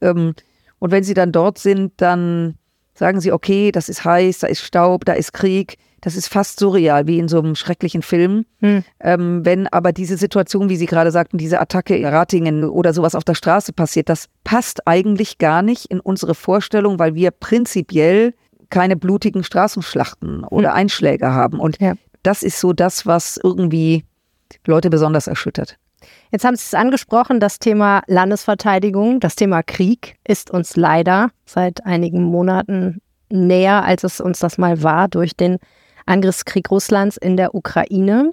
Ähm, 0.00 0.34
und 0.78 0.90
wenn 0.90 1.04
Sie 1.04 1.12
dann 1.12 1.32
dort 1.32 1.58
sind, 1.58 1.92
dann 1.98 2.54
sagen 2.94 3.20
Sie, 3.20 3.30
okay, 3.30 3.72
das 3.72 3.90
ist 3.90 4.04
heiß, 4.04 4.38
da 4.38 4.46
ist 4.46 4.62
Staub, 4.62 5.04
da 5.04 5.12
ist 5.12 5.34
Krieg. 5.34 5.76
Das 6.02 6.16
ist 6.16 6.28
fast 6.28 6.58
surreal, 6.58 7.06
wie 7.06 7.18
in 7.18 7.28
so 7.28 7.38
einem 7.38 7.54
schrecklichen 7.54 8.02
Film. 8.02 8.46
Hm. 8.60 8.84
Ähm, 9.00 9.44
wenn 9.44 9.66
aber 9.68 9.92
diese 9.92 10.16
Situation, 10.16 10.68
wie 10.68 10.76
Sie 10.76 10.86
gerade 10.86 11.10
sagten, 11.10 11.36
diese 11.38 11.60
Attacke 11.60 11.96
in 11.96 12.06
Ratingen 12.06 12.64
oder 12.64 12.92
sowas 12.94 13.14
auf 13.14 13.24
der 13.24 13.34
Straße 13.34 13.72
passiert, 13.72 14.08
das 14.08 14.26
passt 14.44 14.86
eigentlich 14.86 15.38
gar 15.38 15.62
nicht 15.62 15.86
in 15.86 16.00
unsere 16.00 16.34
Vorstellung, 16.34 16.98
weil 16.98 17.14
wir 17.14 17.30
prinzipiell 17.30 18.34
keine 18.70 18.96
blutigen 18.96 19.44
Straßenschlachten 19.44 20.44
oder 20.44 20.74
Einschläge 20.74 21.32
haben. 21.32 21.58
Und 21.60 21.80
Ja. 21.80 21.94
das 22.22 22.42
ist 22.42 22.60
so 22.60 22.72
das, 22.72 23.04
was 23.04 23.38
irgendwie 23.42 24.04
Leute 24.66 24.90
besonders 24.90 25.26
erschüttert. 25.26 25.76
Jetzt 26.32 26.44
haben 26.44 26.56
Sie 26.56 26.62
es 26.64 26.74
angesprochen, 26.74 27.40
das 27.40 27.58
Thema 27.58 28.02
Landesverteidigung, 28.06 29.20
das 29.20 29.36
Thema 29.36 29.62
Krieg 29.62 30.16
ist 30.26 30.50
uns 30.50 30.76
leider 30.76 31.30
seit 31.44 31.84
einigen 31.84 32.22
Monaten 32.22 33.00
näher, 33.30 33.84
als 33.84 34.04
es 34.04 34.20
uns 34.20 34.38
das 34.38 34.56
mal 34.56 34.82
war 34.82 35.08
durch 35.08 35.36
den 35.36 35.58
Angriffskrieg 36.10 36.70
Russlands 36.70 37.16
in 37.16 37.36
der 37.36 37.54
Ukraine. 37.54 38.32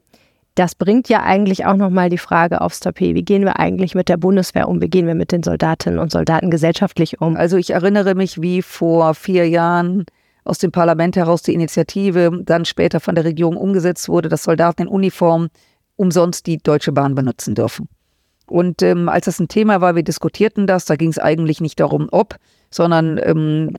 Das 0.55 0.73
bringt 0.73 1.07
ja 1.07 1.21
eigentlich 1.21 1.65
auch 1.65 1.75
nochmal 1.75 2.09
die 2.09 2.17
Frage 2.17 2.61
aufs 2.61 2.79
Tapet. 2.79 3.13
Wie 3.13 3.23
gehen 3.23 3.43
wir 3.43 3.59
eigentlich 3.59 3.93
mit 3.93 4.09
der 4.09 4.17
Bundeswehr 4.17 4.67
um? 4.67 4.81
Wie 4.81 4.89
gehen 4.89 5.05
wir 5.05 5.13
mit 5.13 5.31
den 5.31 5.43
Soldatinnen 5.43 5.99
und 5.99 6.11
Soldaten 6.11 6.49
gesellschaftlich 6.49 7.21
um? 7.21 7.37
Also 7.37 7.57
ich 7.57 7.69
erinnere 7.69 8.15
mich, 8.15 8.41
wie 8.41 8.63
vor 8.63 9.13
vier 9.13 9.47
Jahren 9.47 10.05
aus 10.43 10.57
dem 10.57 10.71
Parlament 10.71 11.15
heraus 11.15 11.43
die 11.43 11.53
Initiative 11.53 12.41
dann 12.43 12.65
später 12.65 12.99
von 12.99 13.13
der 13.13 13.25
Regierung 13.25 13.55
umgesetzt 13.55 14.09
wurde, 14.09 14.29
dass 14.29 14.43
Soldaten 14.43 14.83
in 14.83 14.87
Uniform 14.87 15.49
umsonst 15.95 16.47
die 16.47 16.57
Deutsche 16.57 16.91
Bahn 16.91 17.13
benutzen 17.13 17.53
dürfen. 17.53 17.87
Und 18.47 18.81
ähm, 18.81 19.09
als 19.09 19.25
das 19.25 19.39
ein 19.39 19.49
Thema 19.49 19.81
war, 19.81 19.95
wir 19.95 20.03
diskutierten 20.03 20.65
das, 20.65 20.85
da 20.85 20.95
ging 20.95 21.09
es 21.09 21.19
eigentlich 21.19 21.61
nicht 21.61 21.79
darum, 21.79 22.07
ob, 22.11 22.37
sondern 22.71 23.19
ähm, 23.21 23.75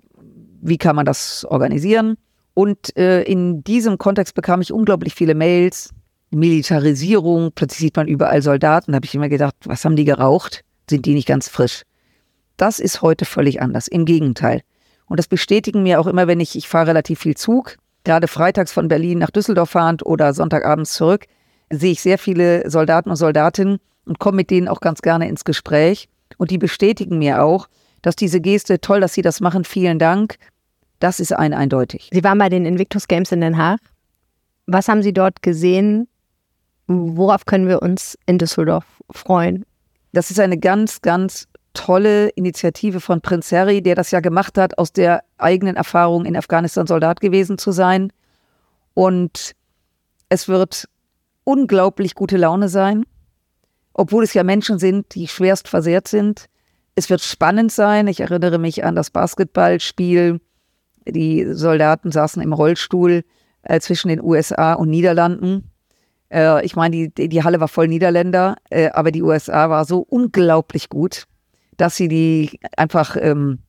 wie 0.61 0.79
kann 0.79 0.95
man 0.95 1.07
das 1.07 1.45
organisieren. 1.49 2.17
Und 2.59 2.97
äh, 2.97 3.23
in 3.23 3.63
diesem 3.63 3.99
Kontext 3.99 4.35
bekam 4.35 4.61
ich 4.61 4.73
unglaublich 4.73 5.15
viele 5.15 5.37
Mails, 5.37 5.91
Militarisierung, 6.31 7.53
plötzlich 7.55 7.79
sieht 7.79 7.97
man 7.97 8.09
überall 8.09 8.43
Soldaten. 8.43 8.91
Da 8.91 8.97
habe 8.97 9.07
ich 9.07 9.15
immer 9.15 9.29
gedacht, 9.29 9.55
was 9.65 9.85
haben 9.85 9.95
die 9.95 10.05
geraucht? 10.05 10.65
Sind 10.91 11.07
die 11.07 11.15
nicht 11.15 11.29
ganz 11.29 11.49
frisch? 11.49 11.85
Das 12.57 12.81
ist 12.81 13.01
heute 13.01 13.27
völlig 13.27 13.63
anders, 13.63 13.87
im 13.87 14.05
Gegenteil. 14.05 14.63
Und 15.07 15.21
das 15.21 15.29
bestätigen 15.29 15.85
mir 15.85 16.01
auch 16.01 16.09
immer, 16.09 16.27
wenn 16.27 16.41
ich, 16.41 16.57
ich 16.57 16.67
fahre 16.67 16.89
relativ 16.89 17.21
viel 17.21 17.37
Zug, 17.37 17.77
gerade 18.03 18.27
freitags 18.27 18.73
von 18.73 18.89
Berlin 18.89 19.19
nach 19.19 19.31
Düsseldorf 19.31 19.71
fahrend 19.71 20.05
oder 20.05 20.35
Sonntagabends 20.35 20.95
zurück, 20.95 21.27
sehe 21.71 21.93
ich 21.93 22.03
sehr 22.03 22.19
viele 22.19 22.69
Soldaten 22.69 23.11
und 23.11 23.15
Soldatinnen 23.15 23.79
und 24.05 24.19
komme 24.19 24.39
mit 24.39 24.51
denen 24.51 24.67
auch 24.67 24.81
ganz 24.81 25.01
gerne 25.01 25.29
ins 25.29 25.45
Gespräch. 25.45 26.09
Und 26.39 26.51
die 26.51 26.59
bestätigen 26.59 27.19
mir 27.19 27.41
auch, 27.41 27.69
dass 28.03 28.17
diese 28.17 28.41
Geste, 28.41 28.81
toll, 28.81 28.99
dass 28.99 29.15
Sie 29.15 29.23
das 29.23 29.39
machen, 29.39 29.63
vielen 29.63 30.01
Dank, 30.01 30.39
das 30.99 31.21
ist 31.21 31.33
ein 31.33 31.55
eindeutig. 31.55 32.11
Sie 32.13 32.25
waren 32.25 32.39
bei 32.39 32.49
den 32.49 32.65
Invictus 32.65 33.09
Games 33.09 33.33
in 33.33 33.41
Den 33.41 33.57
Haag. 33.57 33.81
Was 34.67 34.89
haben 34.89 35.03
Sie 35.03 35.13
dort 35.13 35.43
gesehen? 35.43 36.09
Worauf 36.87 37.47
können 37.47 37.69
wir 37.69 37.83
uns 37.83 38.19
in 38.27 38.39
Düsseldorf 38.39 38.85
freuen? 39.11 39.65
Das 40.13 40.31
ist 40.31 40.41
eine 40.41 40.59
ganz, 40.59 41.03
ganz 41.03 41.47
tolle 41.75 42.29
Initiative 42.31 43.01
von 43.01 43.21
Prinz 43.21 43.53
Harry, 43.53 43.83
der 43.83 43.95
das 43.95 44.11
ja 44.11 44.21
gemacht 44.21 44.59
hat, 44.59 44.79
aus 44.79 44.93
der 44.93 45.23
eigenen 45.37 45.77
Erfahrung 45.77 46.25
in 46.25 46.37
Afghanistan 46.37 46.87
Soldat 46.87 47.21
gewesen 47.21 47.59
zu 47.59 47.73
sein. 47.73 48.13
Und 48.95 49.55
es 50.29 50.49
wird 50.49 50.89
unglaublich 51.45 52.15
gute 52.15 52.37
Laune 52.37 52.69
sein, 52.69 53.05
obwohl 53.93 54.25
es 54.25 54.35
ja 54.35 54.45
Menschen 54.45 54.79
sind, 54.79 55.15
die 55.15 55.29
schwerst 55.29 55.69
versehrt 55.69 56.09
sind. 56.09 56.47
Es 56.95 57.11
wird 57.11 57.21
spannend 57.21 57.71
sein. 57.71 58.09
Ich 58.09 58.21
erinnere 58.21 58.59
mich 58.59 58.85
an 58.85 58.97
das 58.97 59.11
Basketballspiel. 59.11 60.41
Die 61.11 61.47
Soldaten 61.55 62.13
saßen 62.13 62.43
im 62.43 62.53
Rollstuhl 62.53 63.25
äh, 63.63 63.81
zwischen 63.81 64.09
den 64.09 64.23
USA 64.23 64.75
und 64.75 64.91
Niederlanden. 64.91 65.71
Äh, 66.31 66.65
ich 66.65 66.77
meine, 66.77 67.09
die, 67.09 67.29
die 67.29 67.43
Halle 67.43 67.61
war 67.61 67.69
voll 67.69 67.89
Niederländer, 67.89 68.57
äh, 68.71 68.91
aber 68.91 69.11
die 69.11 69.23
USA 69.23 69.71
war 69.71 69.85
so 69.85 70.01
unglaublich 70.01 70.89
gut, 70.89 71.25
dass 71.77 71.97
sie 71.97 72.09
die 72.09 72.59
einfach 72.77 73.17
ähm, 73.19 73.61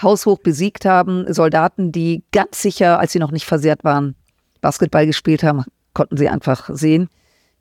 haushoch 0.00 0.38
besiegt 0.38 0.84
haben. 0.84 1.32
Soldaten, 1.32 1.92
die 1.92 2.24
ganz 2.32 2.62
sicher, 2.62 2.98
als 2.98 3.12
sie 3.12 3.18
noch 3.18 3.32
nicht 3.32 3.46
versehrt 3.46 3.84
waren, 3.84 4.14
Basketball 4.60 5.06
gespielt 5.06 5.42
haben, 5.42 5.64
konnten 5.94 6.16
sie 6.16 6.28
einfach 6.28 6.70
sehen. 6.72 7.08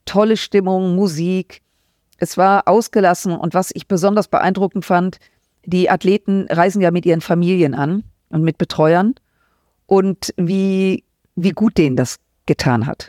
Tolle 0.06 0.38
Stimmung, 0.38 0.96
Musik. 0.96 1.62
Es 2.18 2.38
war 2.38 2.68
ausgelassen 2.68 3.36
und 3.36 3.54
was 3.54 3.72
ich 3.74 3.88
besonders 3.88 4.28
beeindruckend 4.28 4.86
fand, 4.86 5.18
die 5.66 5.90
Athleten 5.90 6.48
reisen 6.50 6.82
ja 6.82 6.92
mit 6.92 7.06
ihren 7.06 7.22
Familien 7.22 7.74
an 7.74 8.04
und 8.36 8.44
mit 8.44 8.58
Betreuern 8.58 9.16
und 9.86 10.34
wie, 10.36 11.06
wie 11.36 11.52
gut 11.52 11.78
denen 11.78 11.96
das 11.96 12.18
getan 12.46 12.86
hat. 12.86 13.08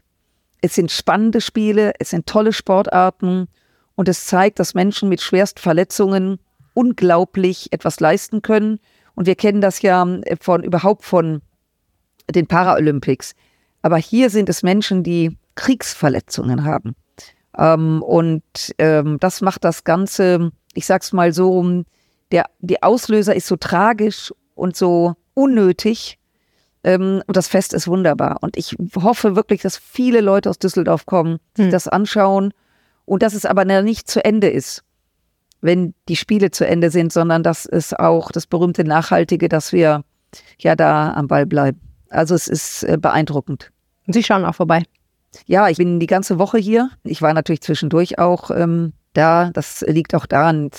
Es 0.61 0.76
sind 0.76 0.92
spannende 0.92 1.40
Spiele, 1.40 1.92
es 1.99 2.11
sind 2.11 2.26
tolle 2.26 2.52
Sportarten 2.52 3.49
und 3.97 4.09
es 4.09 4.26
zeigt, 4.26 4.61
dass 4.61 4.75
Menschen 4.75 5.09
mit 5.09 5.21
Schwerstverletzungen 5.21 6.38
unglaublich 6.75 7.73
etwas 7.73 7.99
leisten 7.99 8.40
können. 8.40 8.78
Und 9.16 9.26
wir 9.26 9.35
kennen 9.35 9.61
das 9.61 9.83
ja 9.83 10.06
von 10.40 10.62
überhaupt 10.62 11.04
von 11.04 11.42
den 12.33 12.47
Paralympics. 12.47 13.35
Aber 13.83 13.97
hier 13.97 14.30
sind 14.30 14.49
es 14.49 14.62
Menschen, 14.62 15.02
die 15.02 15.37
Kriegsverletzungen 15.56 16.64
haben. 16.64 16.95
Ähm, 17.59 18.00
und 18.02 18.42
ähm, 18.78 19.18
das 19.18 19.40
macht 19.40 19.64
das 19.64 19.83
Ganze, 19.83 20.52
ich 20.75 20.87
sag's 20.87 21.12
mal 21.12 21.33
so, 21.33 21.83
der, 22.30 22.47
die 22.61 22.83
Auslöser 22.83 23.35
ist 23.35 23.49
so 23.49 23.56
tragisch 23.56 24.33
und 24.56 24.76
so 24.76 25.14
unnötig. 25.34 26.18
Ähm, 26.82 27.22
und 27.26 27.36
das 27.36 27.46
Fest 27.46 27.72
ist 27.72 27.86
wunderbar. 27.86 28.38
Und 28.40 28.56
ich 28.56 28.76
hoffe 28.96 29.36
wirklich, 29.36 29.62
dass 29.62 29.76
viele 29.76 30.20
Leute 30.20 30.50
aus 30.50 30.58
Düsseldorf 30.58 31.06
kommen, 31.06 31.38
sich 31.54 31.66
hm. 31.66 31.72
das 31.72 31.86
anschauen 31.86 32.52
und 33.04 33.22
dass 33.22 33.34
es 33.34 33.44
aber 33.44 33.64
nicht 33.64 34.10
zu 34.10 34.25
Ende 34.25 34.48
ist, 34.48 34.82
wenn 35.60 35.94
die 36.08 36.16
Spiele 36.16 36.50
zu 36.50 36.66
Ende 36.66 36.90
sind, 36.90 37.12
sondern 37.12 37.42
dass 37.42 37.66
es 37.66 37.94
auch 37.94 38.32
das 38.32 38.46
berühmte 38.46 38.84
Nachhaltige, 38.84 39.48
dass 39.48 39.72
wir 39.72 40.02
ja 40.58 40.76
da 40.76 41.12
am 41.14 41.28
Ball 41.28 41.46
bleiben. 41.46 41.80
Also 42.10 42.34
es 42.34 42.48
ist 42.48 42.82
äh, 42.84 42.98
beeindruckend. 43.00 43.70
Sie 44.06 44.22
schauen 44.22 44.44
auch 44.44 44.54
vorbei. 44.54 44.82
Ja, 45.46 45.68
ich 45.68 45.78
bin 45.78 46.00
die 46.00 46.06
ganze 46.06 46.38
Woche 46.38 46.58
hier. 46.58 46.90
Ich 47.04 47.20
war 47.20 47.34
natürlich 47.34 47.60
zwischendurch 47.60 48.18
auch 48.18 48.50
ähm, 48.50 48.92
da. 49.12 49.50
Das 49.52 49.84
liegt 49.86 50.14
auch 50.14 50.26
daran, 50.26 50.70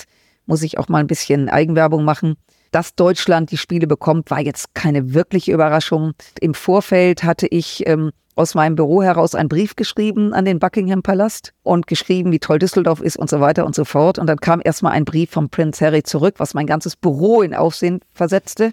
muss 0.46 0.62
ich 0.62 0.78
auch 0.78 0.88
mal 0.88 0.98
ein 0.98 1.06
bisschen 1.06 1.48
Eigenwerbung 1.48 2.04
machen. 2.04 2.36
Dass 2.70 2.94
Deutschland 2.94 3.50
die 3.50 3.56
Spiele 3.56 3.86
bekommt, 3.86 4.30
war 4.30 4.40
jetzt 4.40 4.74
keine 4.74 5.14
wirkliche 5.14 5.52
Überraschung. 5.52 6.12
Im 6.40 6.54
Vorfeld 6.54 7.24
hatte 7.24 7.46
ich 7.46 7.86
ähm, 7.86 8.10
aus 8.38 8.54
meinem 8.54 8.76
Büro 8.76 9.02
heraus 9.02 9.34
einen 9.34 9.48
Brief 9.48 9.74
geschrieben 9.74 10.32
an 10.32 10.44
den 10.44 10.58
Buckingham 10.60 11.02
Palast 11.02 11.54
und 11.64 11.86
geschrieben, 11.86 12.30
wie 12.30 12.38
toll 12.38 12.58
Düsseldorf 12.58 13.00
ist 13.00 13.16
und 13.16 13.28
so 13.28 13.40
weiter 13.40 13.66
und 13.66 13.74
so 13.74 13.84
fort. 13.84 14.18
Und 14.18 14.28
dann 14.28 14.38
kam 14.38 14.60
erstmal 14.62 14.92
ein 14.92 15.04
Brief 15.04 15.30
vom 15.30 15.50
Prinz 15.50 15.80
Harry 15.80 16.02
zurück, 16.02 16.36
was 16.38 16.54
mein 16.54 16.66
ganzes 16.66 16.94
Büro 16.94 17.42
in 17.42 17.54
Aufsehen 17.54 18.00
versetzte. 18.12 18.72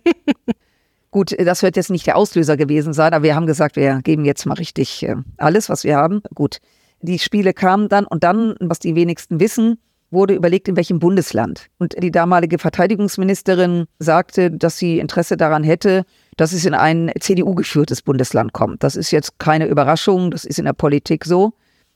Gut, 1.12 1.36
das 1.40 1.64
wird 1.64 1.78
jetzt 1.78 1.90
nicht 1.90 2.06
der 2.06 2.18
Auslöser 2.18 2.58
gewesen 2.58 2.94
sein, 2.94 3.14
aber 3.14 3.24
wir 3.24 3.36
haben 3.36 3.48
gesagt, 3.48 3.78
wir 3.78 4.02
geben 4.04 4.26
jetzt 4.26 4.46
mal 4.46 4.56
richtig 4.56 5.02
äh, 5.04 5.16
alles, 5.38 5.70
was 5.70 5.84
wir 5.84 5.96
haben. 5.96 6.22
Gut, 6.36 6.60
die 7.02 7.20
Spiele 7.20 7.54
kamen 7.54 7.90
dann 7.90 8.06
und 8.06 8.24
dann, 8.24 8.56
was 8.60 8.80
die 8.80 8.96
wenigsten 8.96 9.40
wissen, 9.40 9.80
wurde 10.12 10.34
überlegt, 10.34 10.68
in 10.68 10.76
welchem 10.76 11.00
Bundesland. 11.00 11.68
Und 11.78 11.96
die 12.02 12.12
damalige 12.12 12.60
Verteidigungsministerin 12.60 13.86
sagte, 14.00 14.52
dass 14.52 14.78
sie 14.78 15.00
Interesse 15.00 15.38
daran 15.38 15.64
hätte, 15.64 16.06
dass 16.38 16.54
es 16.54 16.66
in 16.66 16.74
ein 16.74 17.12
CDU-geführtes 17.20 18.02
Bundesland 18.02 18.54
kommt. 18.54 18.84
Das 18.84 18.96
ist 18.96 19.12
jetzt 19.12 19.40
keine 19.40 19.68
Überraschung, 19.68 20.32
das 20.32 20.46
ist 20.46 20.60
in 20.60 20.66
der 20.66 20.74
Politik 20.74 21.26
so. 21.26 21.54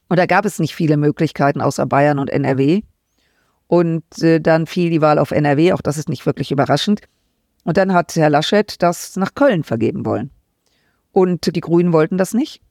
Und 0.10 0.18
da 0.18 0.26
gab 0.26 0.46
es 0.46 0.60
nicht 0.60 0.76
viele 0.76 0.98
Möglichkeiten 0.98 1.62
außer 1.62 1.86
Bayern 1.86 2.20
und 2.20 2.30
NRW. 2.30 2.82
Und 3.68 4.04
äh, 4.24 4.40
dann 4.42 4.66
fiel 4.66 4.90
die 4.90 5.02
Wahl 5.02 5.20
auf 5.20 5.32
NRW, 5.32 5.74
auch 5.74 5.82
das 5.82 5.98
ist 5.98 6.10
nicht 6.10 6.26
wirklich 6.26 6.52
überraschend. 6.52 7.02
Und 7.64 7.78
dann 7.78 7.94
hat 7.94 8.16
Herr 8.16 8.30
Laschet 8.30 8.82
das 8.82 9.16
nach 9.16 9.36
Köln 9.36 9.64
vergeben 9.64 10.06
wollen. 10.06 10.32
Und 11.12 11.56
die 11.56 11.62
Grünen 11.62 11.94
wollten 11.94 12.18
das 12.18 12.34
nicht. 12.34 12.62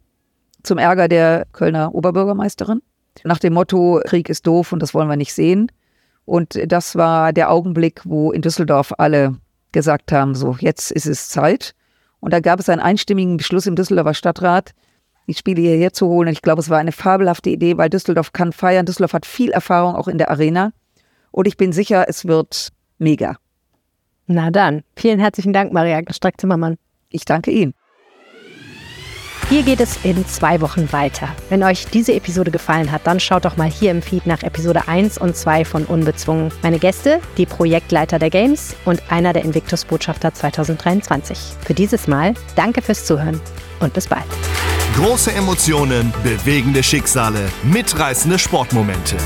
Zum 0.65 0.79
Ärger 0.79 1.07
der 1.07 1.47
Kölner 1.53 1.95
Oberbürgermeisterin. 1.95 2.83
Nach 3.25 3.39
dem 3.39 3.55
Motto, 3.55 4.01
Krieg 4.05 4.29
ist 4.29 4.47
doof 4.47 4.73
und 4.73 4.81
das 4.81 4.95
wollen 4.95 5.09
wir 5.09 5.17
nicht 5.17 5.35
sehen. 5.35 5.71
Und 6.25 6.59
das 6.71 6.95
war 6.95 7.33
der 7.33 7.51
Augenblick, 7.51 8.03
wo 8.05 8.33
in 8.33 8.43
Düsseldorf 8.43 8.93
alle 8.99 9.37
gesagt 9.73 10.13
haben, 10.13 10.35
so, 10.35 10.57
jetzt 10.61 10.91
ist 10.91 11.07
es 11.07 11.29
Zeit. 11.29 11.75
Und 12.21 12.33
da 12.33 12.41
gab 12.41 12.61
es 12.61 12.69
einen 12.69 12.81
einstimmigen 12.81 13.37
Beschluss 13.37 13.67
im 13.67 13.77
Düsseldorfer 13.77 14.15
Stadtrat, 14.15 14.75
die 15.27 15.35
Spiele 15.35 15.61
hierher 15.61 15.93
zu 15.93 16.07
holen. 16.07 16.29
Und 16.29 16.33
ich 16.33 16.43
glaube, 16.43 16.61
es 16.61 16.71
war 16.71 16.79
eine 16.79 16.93
fabelhafte 16.93 17.51
Idee, 17.51 17.77
weil 17.79 17.91
Düsseldorf 17.91 18.33
kann 18.33 18.53
feiern. 18.53 18.87
Düsseldorf 18.87 19.13
hat 19.13 19.27
viel 19.27 19.51
Erfahrung 19.51 19.95
auch 19.95 20.09
in 20.09 20.19
der 20.19 20.31
Arena. 20.31 20.73
Und 21.31 21.47
ich 21.47 21.57
bin 21.57 21.73
sicher, 21.73 22.07
es 22.09 22.27
wird 22.27 22.71
mega. 22.99 23.37
Na 24.27 24.51
dann, 24.51 24.83
vielen 24.97 25.21
herzlichen 25.21 25.53
Dank, 25.53 25.73
Maria 25.73 26.03
Streck-Zimmermann. 26.11 26.77
Ich 27.09 27.25
danke 27.25 27.51
Ihnen. 27.51 27.73
Hier 29.49 29.63
geht 29.63 29.81
es 29.81 30.05
in 30.05 30.27
zwei 30.27 30.61
Wochen 30.61 30.93
weiter. 30.93 31.29
Wenn 31.49 31.63
euch 31.63 31.87
diese 31.87 32.13
Episode 32.13 32.51
gefallen 32.51 32.93
hat, 32.93 33.07
dann 33.07 33.19
schaut 33.19 33.47
doch 33.47 33.57
mal 33.57 33.71
hier 33.71 33.91
im 33.91 34.03
Feed 34.03 34.27
nach 34.27 34.43
Episode 34.43 34.89
1 34.89 35.17
und 35.17 35.35
2 35.35 35.65
von 35.65 35.87
Unbezwungen. 35.87 36.53
Meine 36.63 36.79
Gäste, 36.79 37.21
die 37.39 37.47
Projektleiter 37.47 38.19
der 38.19 38.29
Games 38.29 38.77
und 38.85 39.03
einer 39.11 39.33
der 39.33 39.45
Invictus-Botschafter 39.45 40.35
2023. 40.35 41.39
Für 41.65 41.73
dieses 41.73 42.07
Mal 42.07 42.35
danke 42.57 42.83
fürs 42.83 43.07
Zuhören 43.07 43.41
und 43.81 43.95
bis 43.95 44.07
bald. 44.07 44.27
Große 44.97 45.33
Emotionen, 45.33 46.13
bewegende 46.23 46.83
Schicksale, 46.83 47.49
mitreißende 47.63 48.39
Sportmomente. 48.39 49.17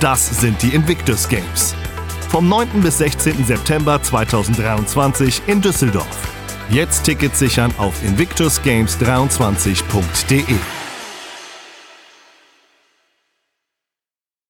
Das 0.00 0.40
sind 0.40 0.60
die 0.60 0.74
Invictus 0.74 1.28
Games 1.28 1.76
vom 2.30 2.48
9. 2.48 2.82
bis 2.82 2.98
16. 2.98 3.44
September 3.44 4.02
2023 4.02 5.42
in 5.46 5.60
Düsseldorf. 5.60 6.35
Jetzt 6.70 7.04
Tickets 7.04 7.38
sichern 7.38 7.72
auf 7.78 8.02
invictusgames23.de. 8.02 10.75